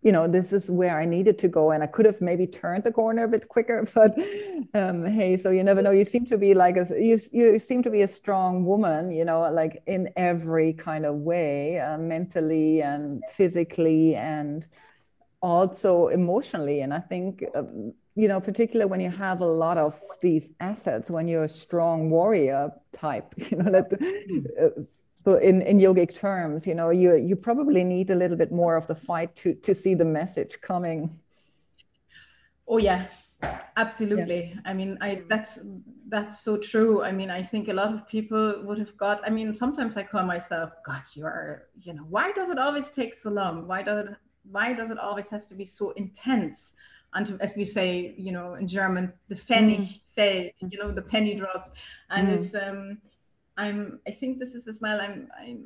[0.03, 2.85] you know this is where i needed to go and i could have maybe turned
[2.85, 4.17] the corner a bit quicker but
[4.75, 5.91] um, hey so you never know.
[5.91, 9.25] You seem to be like a you, you seem to be a strong woman you
[9.25, 14.67] know like in every kind of way uh, mentally and physically and
[15.41, 16.81] also emotionally.
[16.81, 21.09] And i think um, you know particularly when you have a lot of these assets
[21.09, 23.93] when you're a strong warrior type you know that
[24.61, 24.83] uh,
[25.25, 28.77] so in, in yogic terms, you know, you you probably need a little bit more
[28.77, 31.19] of the fight to to see the message coming.
[32.67, 33.07] Oh yeah,
[33.77, 34.53] absolutely.
[34.55, 34.61] Yeah.
[34.65, 35.59] I mean, I that's
[36.09, 37.03] that's so true.
[37.03, 39.21] I mean, I think a lot of people would have got.
[39.27, 42.89] I mean, sometimes I call myself, God, you are, you know, why does it always
[42.89, 43.67] take so long?
[43.67, 44.17] Why does it
[44.51, 46.75] why does it always has to be so intense?
[47.15, 50.01] And as we say, you know, in German, the Pfennig mm.
[50.17, 51.71] fällt, you know, the penny drops,
[52.11, 52.33] and mm.
[52.33, 52.99] it's um
[53.59, 55.65] I'm I think this is as well I'm I'm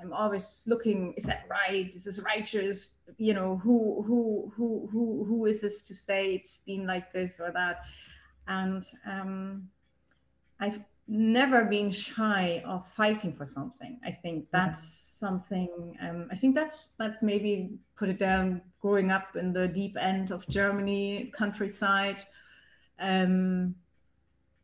[0.00, 5.24] I'm always looking is that right is this righteous you know who who who who
[5.28, 7.80] who is this to say it's been like this or that
[8.46, 9.68] and um
[10.60, 14.56] I've never been shy of fighting for something I think mm-hmm.
[14.56, 15.26] that's mm-hmm.
[15.26, 19.96] something um, I think that's that's maybe put it down growing up in the deep
[20.00, 22.18] end of Germany countryside
[23.00, 23.74] um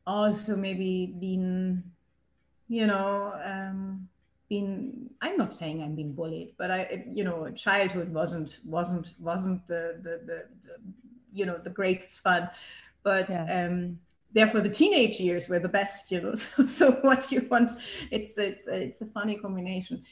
[0.07, 1.83] also maybe been
[2.71, 4.09] you know, um,
[4.49, 9.67] been I'm not saying I'm being bullied, but I you know, childhood wasn't wasn't wasn't
[9.67, 10.75] the the, the, the
[11.33, 12.49] you know the greatest fun.
[13.03, 13.67] But yeah.
[13.67, 13.99] um
[14.33, 16.35] therefore the teenage years were the best, you know.
[16.57, 17.73] So, so what you want,
[18.13, 20.05] it's it's it's a funny combination.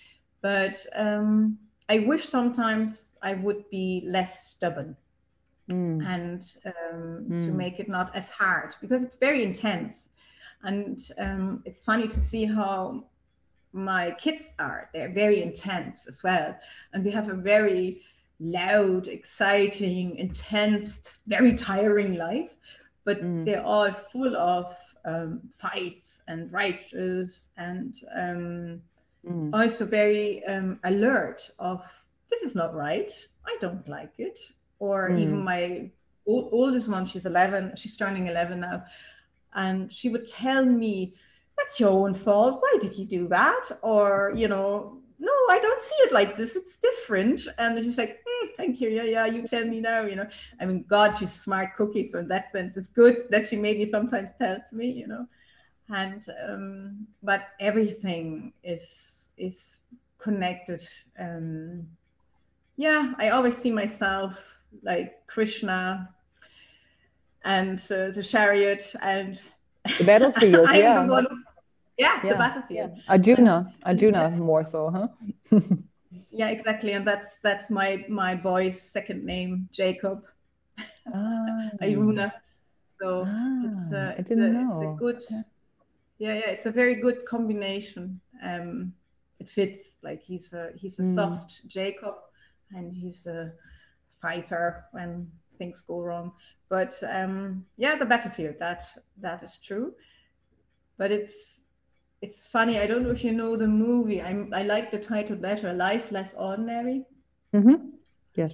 [0.43, 4.97] But um I wish sometimes I would be less stubborn.
[5.71, 6.03] Mm.
[6.07, 7.45] and um, mm.
[7.45, 10.09] to make it not as hard because it's very intense
[10.65, 13.05] and um, it's funny to see how
[13.73, 14.91] my kids are.
[14.93, 16.57] They're very intense as well.
[16.93, 18.03] And we have a very
[18.41, 22.51] loud, exciting, intense, very tiring life.
[23.05, 23.45] But mm.
[23.45, 28.83] they're all full of um, fights and righteous and um,
[29.27, 29.51] mm.
[29.53, 31.83] also very um, alert of
[32.31, 33.11] this is not right.
[33.47, 34.39] I don't like it.
[34.79, 35.21] Or mm.
[35.21, 35.91] even my
[36.27, 38.85] oldest one, she's 11, she's turning 11 now
[39.55, 41.15] and she would tell me
[41.57, 42.61] that's your own fault.
[42.61, 43.65] Why did you do that?
[43.83, 46.55] Or you know no i don't see it like this.
[46.57, 47.43] It's different.
[47.59, 48.89] And she's like mm, thank you.
[48.89, 50.29] Yeah yeah you tell me now you know.
[50.61, 53.91] I mean god she's smart cookie so in that sense it's good that she maybe
[53.91, 55.27] sometimes tells me you know.
[55.91, 59.79] And um but everything is is
[60.19, 60.87] connected.
[61.19, 61.87] Um
[62.79, 64.39] yeah i always see myself
[64.83, 66.09] like krishna
[67.45, 69.41] and uh, the chariot and
[69.99, 70.69] the battlefield.
[70.75, 71.05] yeah.
[71.05, 71.45] The one,
[71.97, 72.93] yeah, yeah, the battlefield.
[72.95, 73.03] Yeah.
[73.09, 75.09] Arjuna, Arjuna more so, huh?
[76.31, 80.25] yeah, exactly, and that's that's my my boy's second name, Jacob.
[81.15, 81.71] Ah.
[81.83, 82.33] Aruna.
[83.01, 85.23] So ah, it's, uh, it's, a, it's, a, good.
[85.31, 85.43] Yeah.
[86.19, 88.21] yeah, yeah, it's a very good combination.
[88.43, 88.93] Um,
[89.39, 89.97] it fits.
[90.03, 91.15] Like he's a he's a mm.
[91.15, 92.17] soft Jacob,
[92.73, 93.53] and he's a
[94.21, 96.33] fighter when things go wrong.
[96.69, 98.83] But um, yeah, the battlefield that
[99.21, 99.93] that is true.
[100.97, 101.63] But it's
[102.23, 102.79] it's funny.
[102.79, 104.21] I don't know if you know the movie.
[104.21, 105.73] I'm I like the title better.
[105.73, 107.05] Life less ordinary.
[107.55, 107.91] Mm-hmm.
[108.35, 108.53] Yes.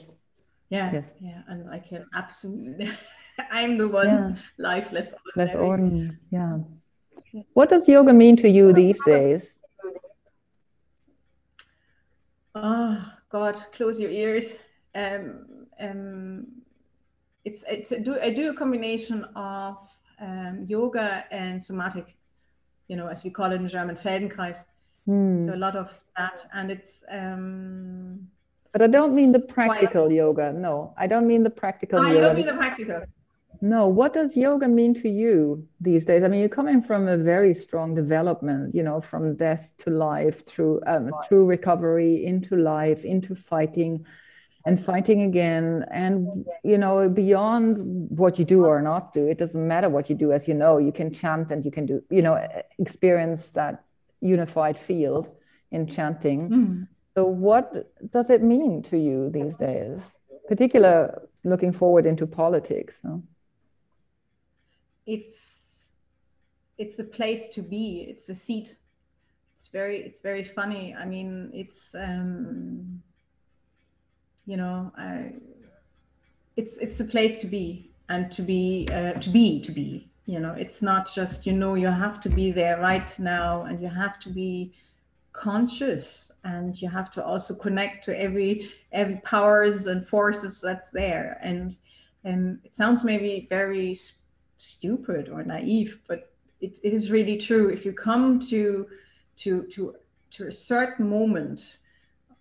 [0.71, 0.93] Yeah.
[0.93, 1.05] Yes.
[1.21, 1.43] Yeah.
[1.49, 2.91] And I can absolutely.
[3.51, 4.07] I'm the one.
[4.07, 4.31] Yeah.
[4.59, 5.47] Life less ordinary.
[5.49, 6.19] Less ordinary.
[6.31, 6.59] Yeah.
[7.55, 9.43] What does yoga mean to you these days?
[12.55, 14.55] Oh God, close your ears.
[14.95, 16.47] Um, um,
[17.45, 19.77] it's it's a do I do a combination of
[20.21, 22.17] um, yoga and somatic,
[22.89, 24.59] you know, as we call it in German, Feldenkrais.
[25.09, 25.47] Mm.
[25.47, 27.05] So a lot of that, and it's.
[27.11, 28.29] Um,
[28.73, 30.17] but I don't mean the practical quite...
[30.17, 30.53] yoga.
[30.53, 32.19] No, I don't mean the practical ah, yoga.
[32.19, 33.03] I don't mean the practical.
[33.61, 36.23] No, what does yoga mean to you these days?
[36.25, 40.45] I mean, you're coming from a very strong development, you know, from death to life,
[40.47, 44.05] through um, through recovery into life, into fighting
[44.67, 45.85] and fighting again.
[45.91, 47.79] And you know beyond
[48.11, 50.79] what you do or not do it doesn't matter what you do as you know
[50.79, 52.39] you can chant and you can do you know
[52.79, 53.85] experience that
[54.21, 55.29] unified field
[55.71, 56.49] in chanting.
[56.49, 56.89] Mm.
[57.17, 60.01] so what does it mean to you these days
[60.49, 63.23] particular looking forward into politics no?
[65.07, 65.55] it's
[66.79, 68.07] it's a place to be.
[68.09, 68.77] It's a seat.
[69.57, 70.95] It's very it's very funny.
[70.95, 73.03] I mean it's um
[74.47, 75.33] you know I,
[76.57, 80.41] it's it's a place to be and to be uh, to be to be you
[80.41, 80.53] know.
[80.53, 84.19] It's not just you know you have to be there right now and you have
[84.21, 84.73] to be
[85.33, 91.39] conscious and you have to also connect to every every powers and forces that's there.
[91.43, 91.77] And
[92.25, 93.99] and it sounds maybe very
[94.59, 96.31] stupid or naive but
[96.61, 97.69] it, it is really true.
[97.69, 98.87] If you come to
[99.39, 99.95] to to
[100.33, 101.63] to a certain moment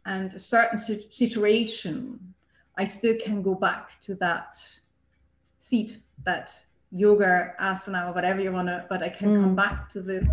[0.06, 0.80] and a certain
[1.12, 2.34] situation,
[2.78, 4.58] I still can go back to that
[5.60, 6.52] seat, that
[6.92, 9.42] yoga asana or whatever you want to, but I can mm.
[9.42, 10.28] come back to this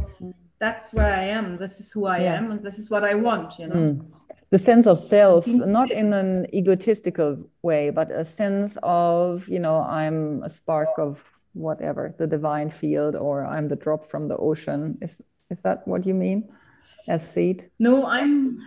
[0.60, 1.56] that's where I am.
[1.56, 2.34] This is who I yeah.
[2.36, 3.58] am, and this is what I want.
[3.58, 3.74] You know.
[3.74, 4.06] Mm.
[4.50, 9.78] The sense of self, not in an egotistical way, but a sense of, you know,
[9.78, 11.22] I'm a spark of
[11.54, 14.98] whatever, the divine field, or I'm the drop from the ocean.
[15.00, 16.52] Is is that what you mean?
[17.08, 17.70] As seed?
[17.78, 18.60] No, I'm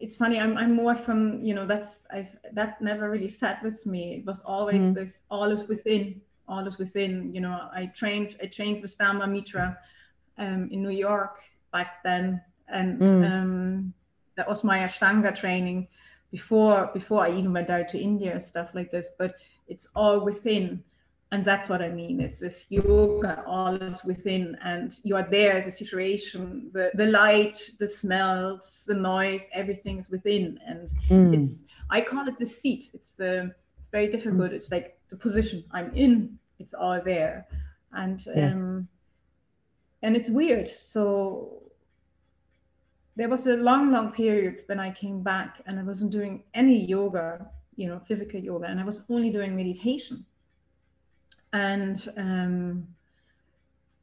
[0.00, 3.84] it's funny i'm, I'm more from you know that's i've that never really sat with
[3.86, 4.16] me.
[4.16, 4.94] It was always mm.
[4.94, 7.34] this all is within all is within.
[7.34, 9.78] You know i trained i trained with Dharma Mitra
[10.38, 11.38] um, in new york
[11.72, 12.40] back then.
[12.68, 13.30] And mm.
[13.30, 13.94] um,
[14.36, 15.88] that was my ashtanga training
[16.30, 19.06] before before i even went out to india and stuff like this.
[19.18, 19.34] But
[19.68, 20.82] it's all within
[21.32, 22.20] and that's what I mean.
[22.20, 26.70] It's this yoga, all is within, and you are there as a situation.
[26.74, 31.34] The the light, the smells, the noise, everything is within, and mm.
[31.42, 31.62] it's.
[31.88, 32.90] I call it the seat.
[32.92, 33.54] It's the.
[33.80, 34.50] It's very difficult.
[34.50, 34.56] Mm.
[34.56, 36.38] It's like the position I'm in.
[36.58, 37.46] It's all there,
[37.92, 38.54] and yes.
[38.54, 38.86] um,
[40.02, 40.70] and it's weird.
[40.86, 41.62] So
[43.16, 46.84] there was a long, long period when I came back, and I wasn't doing any
[46.84, 50.26] yoga, you know, physical yoga, and I was only doing meditation
[51.52, 52.86] and um,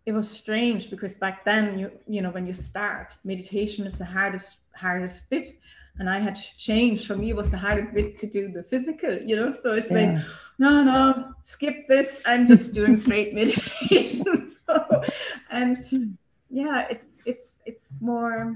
[0.06, 4.06] it was strange because back then you you know when you start meditation is the
[4.06, 5.60] hardest hardest bit.
[6.00, 9.14] And i had changed for me it was the hardest bit to do the physical
[9.30, 9.54] you know?
[9.62, 9.98] So it's yeah.
[10.00, 10.26] like
[10.58, 12.20] no no skip this.
[12.26, 14.26] I'm just doing straight meditation.
[14.70, 15.04] So
[15.50, 16.16] and
[16.52, 18.56] yeah it's it's it's more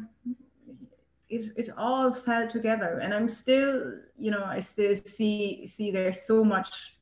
[1.28, 3.00] it, it all fell together.
[3.02, 6.94] And i'm still you know i still see see there's so much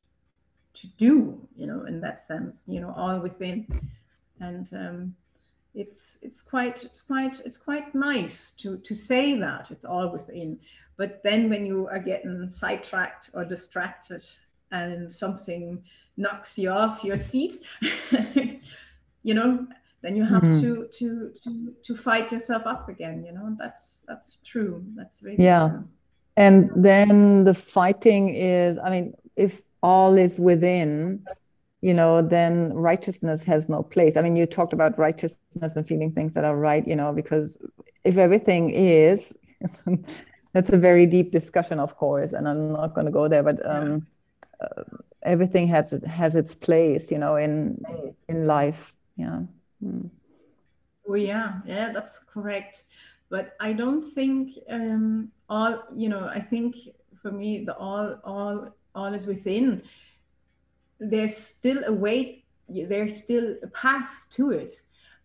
[0.73, 3.65] to do you know in that sense you know all within
[4.39, 5.15] and um,
[5.73, 10.57] it's it's quite it's quite it's quite nice to to say that it's all within
[10.97, 14.23] but then when you are getting sidetracked or distracted
[14.71, 15.81] and something
[16.17, 17.61] knocks you off your seat
[19.23, 19.65] you know
[20.01, 20.61] then you have mm-hmm.
[20.61, 25.41] to, to to to fight yourself up again you know that's that's true that's really
[25.41, 25.87] yeah true.
[26.35, 31.25] and then the fighting is i mean if all is within,
[31.81, 34.17] you know, then righteousness has no place.
[34.17, 37.57] I mean, you talked about righteousness and feeling things that are right, you know, because
[38.03, 39.33] if everything is,
[40.53, 43.65] that's a very deep discussion, of course, and I'm not going to go there, but
[43.65, 44.05] um,
[44.61, 44.83] uh,
[45.23, 47.81] everything has has its place, you know, in
[48.27, 48.93] in life.
[49.15, 49.41] Yeah.
[49.83, 50.09] Mm.
[51.07, 52.83] Oh yeah, yeah, that's correct.
[53.29, 56.75] But I don't think um, all, you know, I think
[57.21, 59.83] for me the all all all is within,
[60.99, 64.77] there's still a way, there's still a path to it.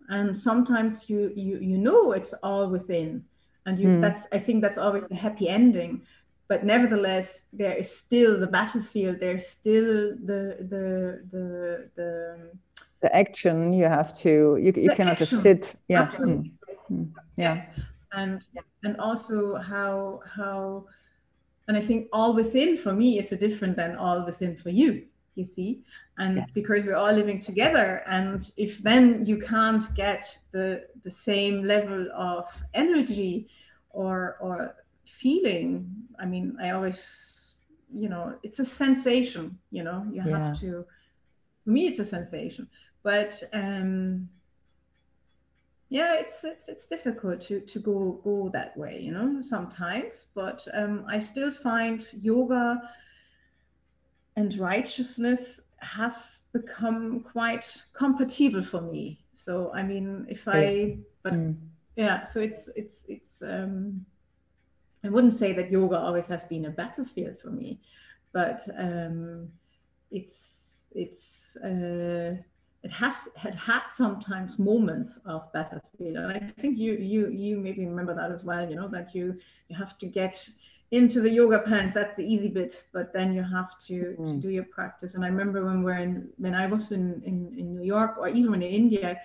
[0.08, 3.24] And sometimes you you you know it's all within.
[3.66, 4.00] And you mm.
[4.00, 6.02] that's I think that's always the happy ending.
[6.48, 12.50] But nevertheless, there is still the battlefield, there's still the the the the
[13.02, 15.26] the action you have to you, you cannot action.
[15.26, 16.50] just sit yeah mm.
[16.90, 17.10] Mm.
[17.36, 17.66] yeah
[18.12, 18.42] and
[18.84, 20.86] and also how how
[21.68, 25.04] and I think all within for me is a different than all within for you,
[25.34, 25.82] you see.
[26.18, 26.44] And yeah.
[26.54, 32.08] because we're all living together, and if then you can't get the the same level
[32.14, 33.48] of energy
[33.90, 37.54] or or feeling, I mean, I always,
[37.92, 40.48] you know, it's a sensation, you know, you yeah.
[40.48, 40.84] have to
[41.64, 42.68] for me it's a sensation.
[43.02, 44.28] But um
[45.88, 50.66] yeah it's it's, it's difficult to to go go that way you know sometimes but
[50.74, 52.80] um, i still find yoga
[54.36, 61.54] and righteousness has become quite compatible for me so i mean if i but mm.
[61.96, 64.04] yeah so it's it's it's um
[65.04, 67.80] i wouldn't say that yoga always has been a battlefield for me
[68.32, 69.48] but um
[70.10, 72.34] it's it's uh
[72.86, 77.84] it has had had sometimes moments of battlefield and i think you you you maybe
[77.84, 79.24] remember that as well you know that you
[79.68, 80.34] you have to get
[80.92, 84.26] into the yoga pants that's the easy bit but then you have to, mm.
[84.28, 87.36] to do your practice and i remember when we're in when i was in, in
[87.60, 89.20] in new york or even in india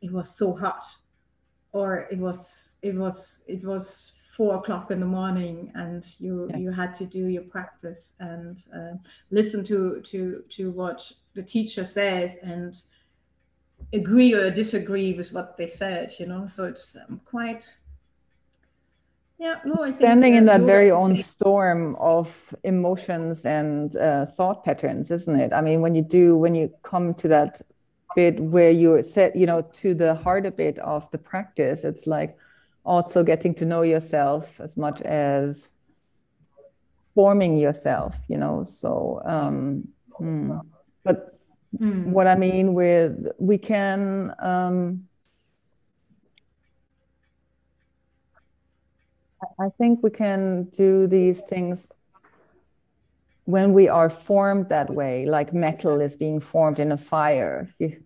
[0.00, 0.84] it was so hot
[1.72, 6.56] or it was it was it was four o'clock in the morning and you yeah.
[6.56, 8.94] you had to do your practice and uh,
[9.30, 11.00] listen to to to what
[11.34, 12.82] the teacher says and
[13.92, 16.46] agree or disagree with what they said you know?
[16.46, 17.66] So it's um, quite
[19.42, 24.64] yeah no i think standing in that very own storm of emotions and uh, thought
[24.64, 25.52] patterns isn't it?
[25.52, 27.60] I mean when you do when you come to that
[28.14, 32.36] bit where you set you know to the harder bit of the practice it's like
[32.84, 35.68] also getting to know yourself as much as
[37.14, 38.62] forming yourself you know?
[38.62, 40.58] So um hmm.
[41.04, 41.36] But
[41.78, 42.06] mm.
[42.06, 44.34] what I mean with we can.
[44.38, 45.08] Um,
[49.58, 51.86] I think we can do these things
[53.44, 57.74] when we are formed that way, like metal is being formed in a fire.
[57.78, 58.02] You,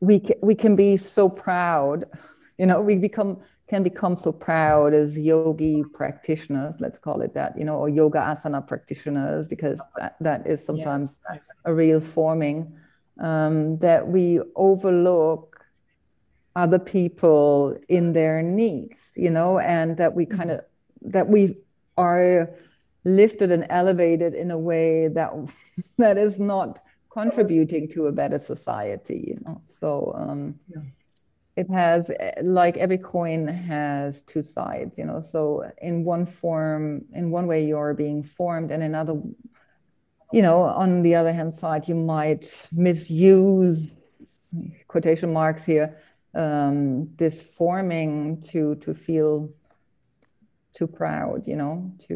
[0.00, 2.04] we can, we can be so proud,
[2.58, 2.80] you know.
[2.80, 7.76] We become can become so proud as yogi practitioners, let's call it that, you know,
[7.76, 11.38] or yoga asana practitioners, because that, that is sometimes yeah.
[11.66, 12.72] a real forming,
[13.20, 15.64] um, that we overlook
[16.56, 20.60] other people in their needs, you know, and that we kind of,
[21.02, 21.58] that we
[21.98, 22.48] are
[23.04, 25.30] lifted and elevated in a way that
[25.98, 29.60] that is not contributing to a better society, you know.
[29.78, 30.80] So um, yeah
[31.58, 32.08] it has
[32.42, 35.20] like every coin has two sides you know?
[35.32, 39.14] So in one form in one way you're being formed and another
[40.32, 43.92] you know on the other hand side you might misuse
[44.86, 45.88] quotation marks here
[46.34, 49.50] um, this forming to to feel
[50.76, 51.74] too proud you know?
[52.06, 52.14] To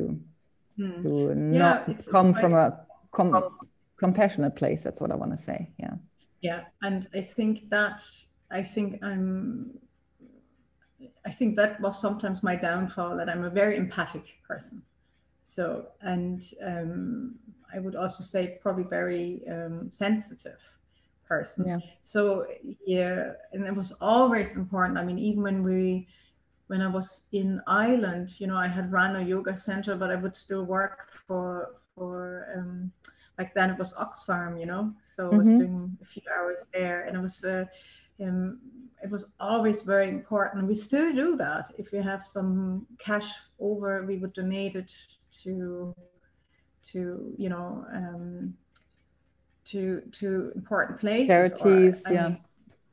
[0.76, 1.02] hmm.
[1.02, 2.66] to not yeah, come from a
[3.10, 3.58] com-
[3.96, 5.94] compassionate place that's what i want to say yeah.
[6.40, 8.02] Yeah and i think that
[8.52, 9.78] I think I'm
[11.24, 14.82] I think that was sometimes my downfall that I'm a very empathic person.
[15.46, 17.34] So and um,
[17.74, 20.58] I would also say probably very um, sensitive
[21.26, 21.66] person.
[21.66, 21.78] Yeah.
[22.04, 22.46] So
[22.84, 24.98] yeah, and it was always important.
[24.98, 26.08] I mean, even when we
[26.68, 30.16] when I was in Ireland, you know, I had run a yoga center, but I
[30.16, 32.92] would still work for for um,
[33.38, 34.92] like then it was Oxfam, you know.
[35.16, 35.58] So I was mm-hmm.
[35.58, 37.44] doing a few hours there, and it was.
[37.44, 37.64] Uh,
[38.20, 38.58] um,
[39.02, 40.66] it was always very important.
[40.66, 41.72] We still do that.
[41.76, 44.92] If we have some cash over, we would donate it
[45.42, 45.94] to,
[46.92, 48.54] to you know, um,
[49.70, 51.28] to to important places.
[51.28, 52.28] Charities, or, yeah.
[52.28, 52.38] Mean,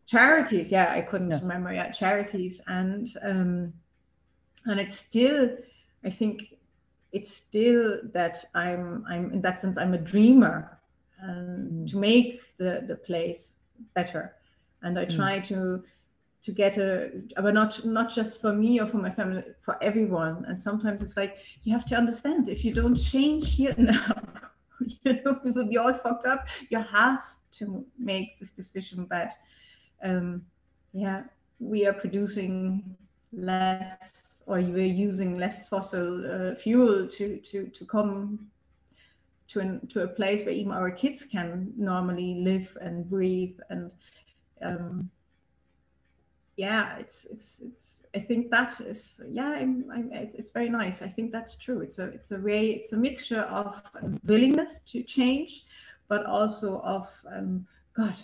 [0.07, 0.91] charities, yeah.
[0.91, 1.39] I couldn't yeah.
[1.41, 1.71] remember.
[1.73, 3.73] Yeah, charities, and um,
[4.65, 5.49] and it's still,
[6.03, 6.41] I think,
[7.11, 10.79] it's still that I'm I'm in that sense I'm a dreamer,
[11.21, 11.91] and mm.
[11.91, 13.51] to make the the place
[13.93, 14.33] better
[14.83, 15.15] and I mm.
[15.15, 15.47] try mm.
[15.47, 15.83] to
[16.45, 20.45] to get a but not not just for me or for my family for everyone
[20.47, 24.13] and sometimes it's like you have to understand if you don't change here now
[25.03, 27.21] you know we will be all fucked up you have
[27.51, 29.33] to make this decision that
[30.03, 30.41] um
[30.93, 31.23] yeah
[31.59, 32.95] we are producing
[33.33, 38.49] less or you are using less fossil uh, fuel to to to come
[39.49, 43.91] to an, to a place where even our kids can normally live and breathe and
[44.61, 45.09] um,
[46.57, 47.85] yeah, it's it's it's.
[48.15, 51.03] I think that is yeah, I'm, I'm, it's, it's very nice.
[51.03, 51.81] I think that's true.
[51.81, 53.81] It's a it's a way it's a mixture of
[54.25, 55.65] willingness to change,
[56.07, 58.15] but also of um, God,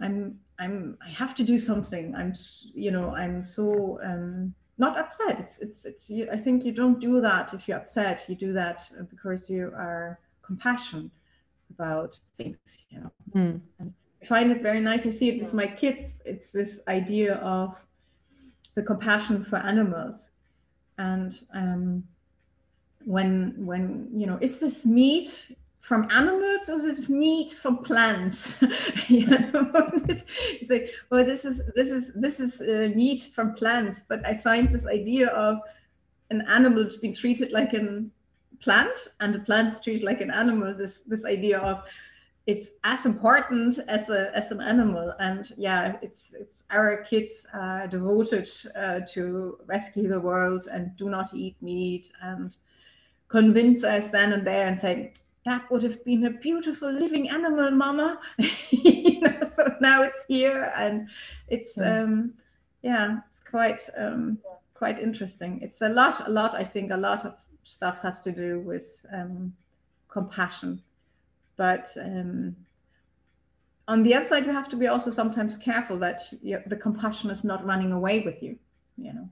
[0.00, 2.14] I'm I'm I have to do something.
[2.14, 2.34] I'm
[2.74, 5.40] you know I'm so um, not upset.
[5.40, 6.10] It's it's it's.
[6.10, 8.24] You, I think you don't do that if you're upset.
[8.28, 11.10] You do that because you are compassionate
[11.70, 12.58] about things.
[12.90, 13.12] You know.
[13.34, 13.60] Mm.
[13.78, 13.94] And
[14.26, 15.06] find it very nice.
[15.06, 16.18] I see it with my kids.
[16.24, 17.74] It's this idea of
[18.74, 20.30] the compassion for animals,
[20.98, 22.04] and um,
[23.04, 25.30] when when you know, is this meat
[25.80, 28.52] from animals or is it meat from plants?
[29.08, 34.02] you know, you say, well, this is this is this is uh, meat from plants,
[34.08, 35.58] but I find this idea of
[36.30, 38.04] an animal being treated like a
[38.60, 40.74] plant and the plant is treated like an animal.
[40.74, 41.82] This this idea of
[42.50, 45.14] it's as important as a as an animal.
[45.20, 51.08] And yeah it's it's our kids are devoted uh, to rescue the world and do
[51.08, 52.56] not eat meat and
[53.28, 55.12] convince us then and there and say
[55.46, 58.18] that would have been a beautiful living animal mama.
[58.70, 61.08] You know so now it's here and
[61.48, 61.86] it's mm.
[61.86, 62.34] um
[62.82, 64.38] yeah it's quite um
[64.74, 65.60] quite interesting.
[65.62, 67.34] It's a lot a lot i think a lot of
[67.64, 69.52] stuff has to do with um
[70.08, 70.82] compassion
[71.60, 72.56] but um,
[73.86, 77.44] on the other side, you have to be also sometimes careful that the compassion is
[77.44, 78.58] not running away with you,
[78.96, 79.28] you know.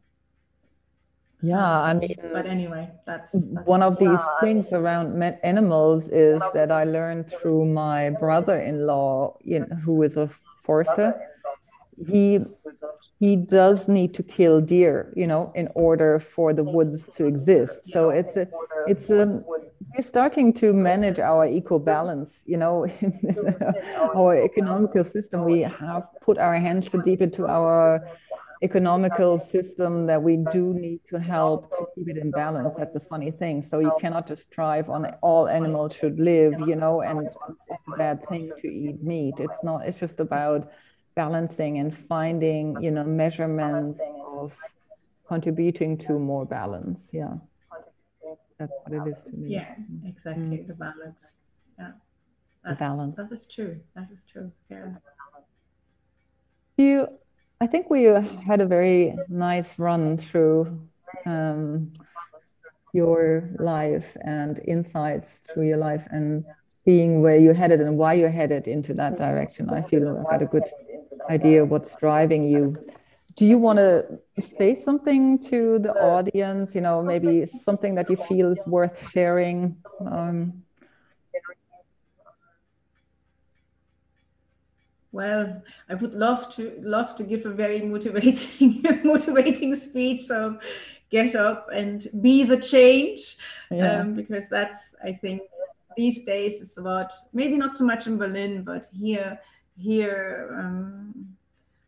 [1.40, 4.40] Yeah, I mean, but anyway, that's, that's one of these yeah.
[4.42, 10.28] things around animals is that I learned through my brother-in-law, you know, who is a
[10.64, 11.14] forester.
[12.06, 12.40] He
[13.20, 17.78] he does need to kill deer, you know, in order for the woods to exist.
[17.92, 18.46] So it's a
[18.86, 19.42] it's a
[19.98, 22.86] we're starting to manage our eco balance you know
[24.14, 25.44] our economical system.
[25.44, 28.08] We have put our hands so deep into our
[28.62, 32.74] economical system that we do need to help to keep it in balance.
[32.76, 33.62] That's a funny thing.
[33.62, 37.36] So you cannot just strive on all animals should live you know and it's
[37.92, 39.34] a bad thing to eat meat.
[39.38, 40.70] It's not it's just about
[41.16, 44.52] balancing and finding you know measurements of
[45.26, 47.00] contributing to more balance.
[47.12, 47.34] Yeah.
[48.58, 49.50] That's what it is to me.
[49.50, 50.58] Yeah, exactly.
[50.58, 50.66] Mm.
[50.66, 51.16] The balance.
[51.78, 51.92] Yeah.
[52.64, 53.16] the balance.
[53.16, 53.80] That is true.
[53.94, 54.50] That is true.
[54.68, 54.90] Yeah.
[56.76, 57.08] You,
[57.60, 60.80] I think we had a very nice run through
[61.26, 61.92] um,
[62.92, 66.44] your life and insights through your life and
[66.84, 69.70] being where you're headed and why you're headed into that direction.
[69.70, 70.68] I feel I've got a good
[71.28, 72.76] idea of what's driving you.
[73.38, 76.74] Do you want to say something to the audience?
[76.74, 79.76] You know, maybe something that you feel is worth sharing.
[80.04, 80.64] Um,
[85.12, 90.58] well, I would love to love to give a very motivating motivating speech of
[91.08, 93.38] get up and be the change,
[93.70, 94.00] yeah.
[94.00, 95.42] um, because that's I think
[95.96, 99.38] these days is about maybe not so much in Berlin, but here
[99.76, 100.56] here.
[100.58, 101.37] Um,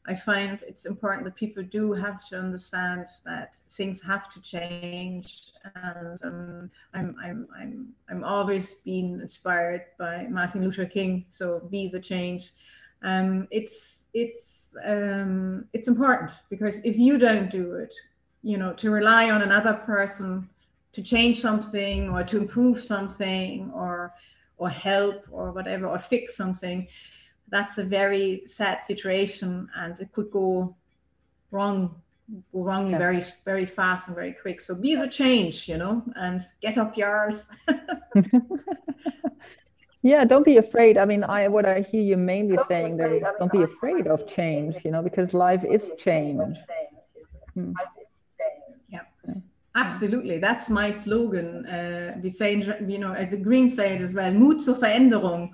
[0.07, 5.53] I find it's important that people do have to understand that things have to change,
[5.75, 11.27] and um, I'm I'm I'm I'm always being inspired by Martin Luther King.
[11.31, 12.53] So be the change.
[13.03, 17.95] Um, it's it's um, it's important because if you don't do it,
[18.43, 20.49] you know, to rely on another person
[20.93, 24.15] to change something or to improve something or
[24.57, 26.87] or help or whatever or fix something
[27.51, 30.75] that's a very sad situation and it could go
[31.51, 31.95] wrong
[32.53, 32.99] go wrong yeah.
[32.99, 34.61] very very fast and very quick.
[34.61, 37.47] So be the change you know and get up yours
[40.03, 40.97] yeah don't be afraid.
[40.97, 44.27] I mean i what i hear you mainly saying there is don't be afraid of
[44.27, 46.57] change you know because life is change.
[47.55, 47.73] hmm.
[48.89, 49.01] yeah.
[49.77, 51.65] Absolutely, that's my slogan.
[51.65, 55.51] Uh, we say, you know, as the Green say it as well, Mut zur Veränderung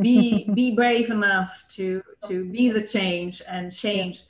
[0.00, 4.24] be be brave enough to to be the change and change.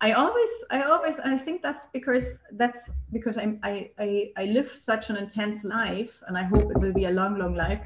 [0.00, 4.84] I always i always i think that's because that's because i'm i i, I lived
[4.84, 7.80] such an intense life and i hope it will be a long long life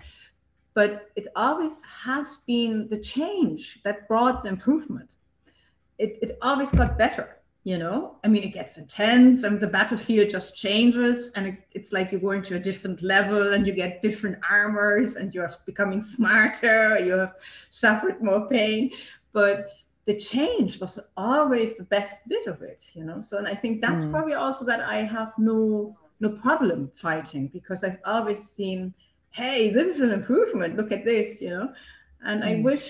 [0.79, 5.11] but it always has been the change that brought the improvement.
[5.99, 7.38] It, it always got better
[7.69, 8.17] you know?
[8.25, 12.27] I mean it gets intense and the battlefield just changes and it, it's like you're
[12.29, 17.13] going to a different level and you get different armors and you're becoming smarter you
[17.13, 17.35] have
[17.71, 18.91] suffered more pain.
[19.35, 19.69] But
[20.07, 23.21] the change was always the best bit of it you know?
[23.21, 24.13] So and i think that's mm.
[24.13, 28.95] probably also that i have no no problem fighting because i've always seen
[29.31, 30.77] hey this is an improvement.
[30.79, 31.69] Look at this you know?
[32.23, 32.49] And mm.
[32.51, 32.87] i wish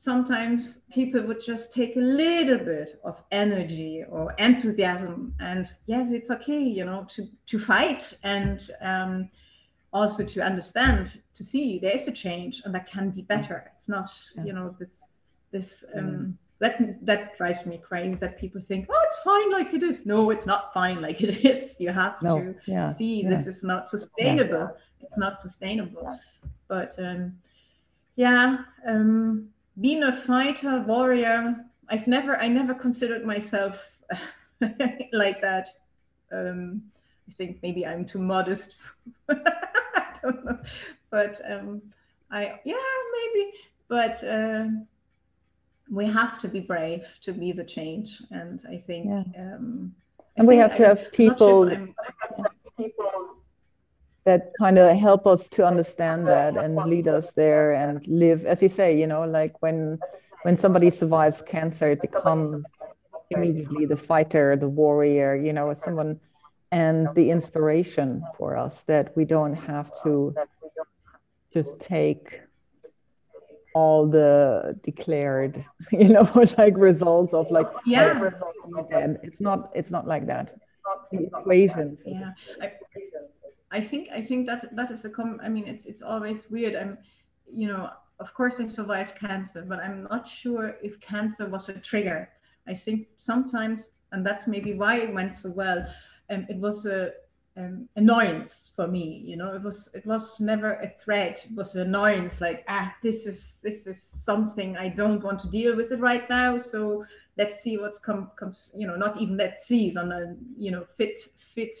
[0.00, 6.30] sometimes people would just take a little bit of energy or enthusiasm and yes it's
[6.30, 9.28] okay you know to to fight and um,
[9.92, 13.88] also to understand to see there is a change and that can be better it's
[13.88, 14.44] not yeah.
[14.44, 14.88] you know this
[15.52, 19.82] this um, that that drives me crazy that people think oh it's fine like it
[19.82, 22.38] is no it's not fine like it is you have no.
[22.38, 22.90] to yeah.
[22.90, 23.28] see yeah.
[23.36, 24.70] this is not sustainable
[25.00, 26.18] it's not sustainable
[26.68, 27.34] but um
[28.16, 29.50] yeah um
[29.80, 31.64] being a fighter warrior.
[31.88, 33.86] I've never i never considered myself
[35.12, 35.68] like that.
[36.32, 36.82] Um,
[37.28, 38.76] i think maybe i'm too modest.
[39.28, 40.58] I don't know.
[41.10, 41.82] But um,
[42.30, 42.74] i yeah
[43.12, 43.52] maybe.
[43.88, 44.66] But uh,
[45.90, 48.22] we have to be brave to be the change.
[48.30, 49.24] And i think yeah.
[49.38, 49.94] um,
[50.36, 51.66] and we have to have people
[52.76, 53.09] people
[54.30, 58.58] that kind of help us to understand that and lead us there and live as
[58.64, 59.98] you say you know like when
[60.44, 62.64] when somebody survives cancer it becomes
[63.30, 66.18] immediately the fighter the warrior you know someone
[66.72, 70.34] and the inspiration for us that we don't have to
[71.52, 72.40] just take
[73.74, 76.28] all the declared you know
[76.58, 78.30] like results of like yeah.
[79.22, 80.56] it's not it's not like that.
[81.12, 82.32] The equation yeah.
[82.62, 82.72] I,
[83.72, 85.40] I think I think that that is a com.
[85.42, 86.74] I mean, it's it's always weird.
[86.74, 86.98] I'm,
[87.52, 91.74] you know, of course I survived cancer, but I'm not sure if cancer was a
[91.74, 92.28] trigger.
[92.66, 95.86] I think sometimes, and that's maybe why it went so well.
[96.30, 97.12] Um, it was a
[97.56, 99.22] um, annoyance for me.
[99.24, 101.46] You know, it was it was never a threat.
[101.48, 102.40] It was an annoyance.
[102.40, 106.28] Like ah, this is this is something I don't want to deal with it right
[106.28, 106.58] now.
[106.58, 107.04] So
[107.36, 108.70] let's see what's come comes.
[108.74, 109.96] You know, not even let's see.
[109.96, 111.20] On a you know fit
[111.54, 111.76] fit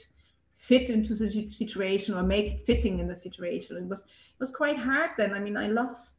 [0.70, 3.76] fit into the situation or make it fitting in the situation.
[3.76, 5.32] It was it was quite hard then.
[5.34, 6.14] I mean, I lost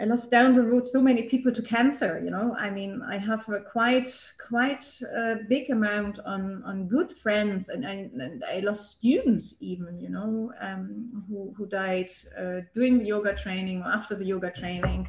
[0.00, 2.20] I lost down the road so many people to cancer.
[2.24, 4.10] You know, I mean, I have a quite
[4.48, 4.86] quite
[5.24, 9.98] a big amount on on good friends, and, and, and I lost students even.
[9.98, 14.52] You know, um, who who died uh, doing the yoga training or after the yoga
[14.52, 15.08] training,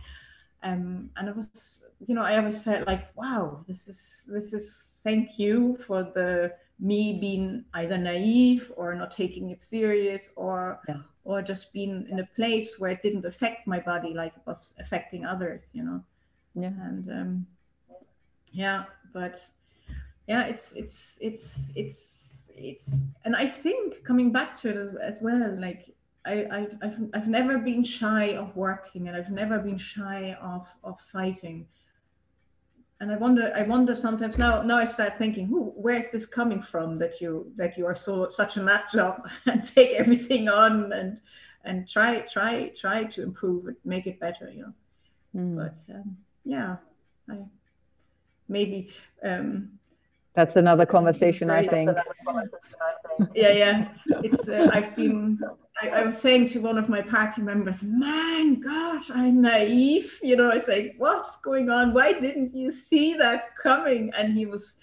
[0.64, 4.66] um, and it was you know I always felt like wow, this is this is
[5.04, 11.02] thank you for the me being either naive or not taking it serious or Yeah.
[11.26, 14.74] or just being in a place where it didn't affect my body like it was
[14.80, 16.02] affecting others you know
[16.56, 16.72] Yeah.
[16.88, 17.48] and um,
[18.52, 19.42] yeah but
[20.28, 22.90] yeah it's it's it's it's it's
[23.26, 25.94] and i think coming back to it as, as well like
[26.26, 30.68] I, I've, I've, I've never been shy of working and i've never been shy of
[30.84, 31.66] of fighting
[33.02, 36.62] and i wonder i wonder sometimes now now i start thinking who where's this coming
[36.62, 40.92] from that you that you are so such a nut job and take everything on
[40.94, 41.20] and
[41.66, 44.74] and try try try to improve it make it better you know
[45.36, 45.56] Mm.
[45.58, 46.78] but um, yeah
[47.30, 47.38] i
[48.48, 48.90] maybe
[49.24, 49.70] um
[50.34, 51.90] That's another conversation, I think.
[53.36, 53.88] yeah yeah
[54.24, 55.38] it's uh, i've been
[55.82, 60.20] I, I was saying to one of my party members man gosh i'm naive.
[60.22, 61.94] You know i say what's going on?
[61.94, 64.12] Why didn't you see that coming?
[64.18, 64.74] And he was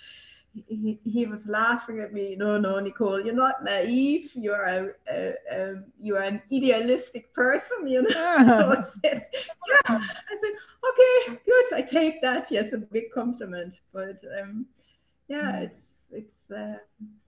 [0.68, 2.34] he, he was laughing at me.
[2.36, 4.30] No no nicole you're not naive.
[4.34, 8.09] You're a, a, a you're an idealistic person you know?
[8.47, 9.99] So I said, yeah.
[9.99, 10.55] I said
[10.88, 11.72] okay good.
[11.74, 12.51] I take that.
[12.51, 13.80] Yes a big compliment.
[13.92, 14.66] But um
[15.28, 15.62] yeah Mm.
[15.64, 16.78] it's it's uh,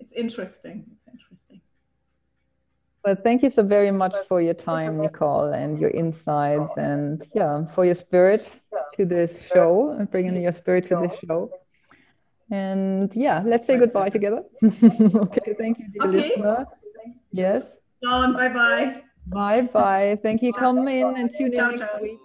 [0.00, 0.86] it's interesting.
[0.94, 1.60] It's interesting
[3.08, 7.64] Well, thank you so very much for your time, Nicole, and your insights, and yeah,
[7.74, 8.46] for your spirit
[8.96, 11.50] to this show and bringing your spirit to this show.
[12.50, 14.42] And yeah, let's say goodbye together.
[14.62, 16.18] okay, thank you, dear Okay.
[16.18, 16.66] listener.
[17.32, 17.78] Yes.
[18.02, 20.18] Bye bye Bye bye.
[20.22, 20.52] Thank you.
[20.52, 22.18] Come in and tune in next week.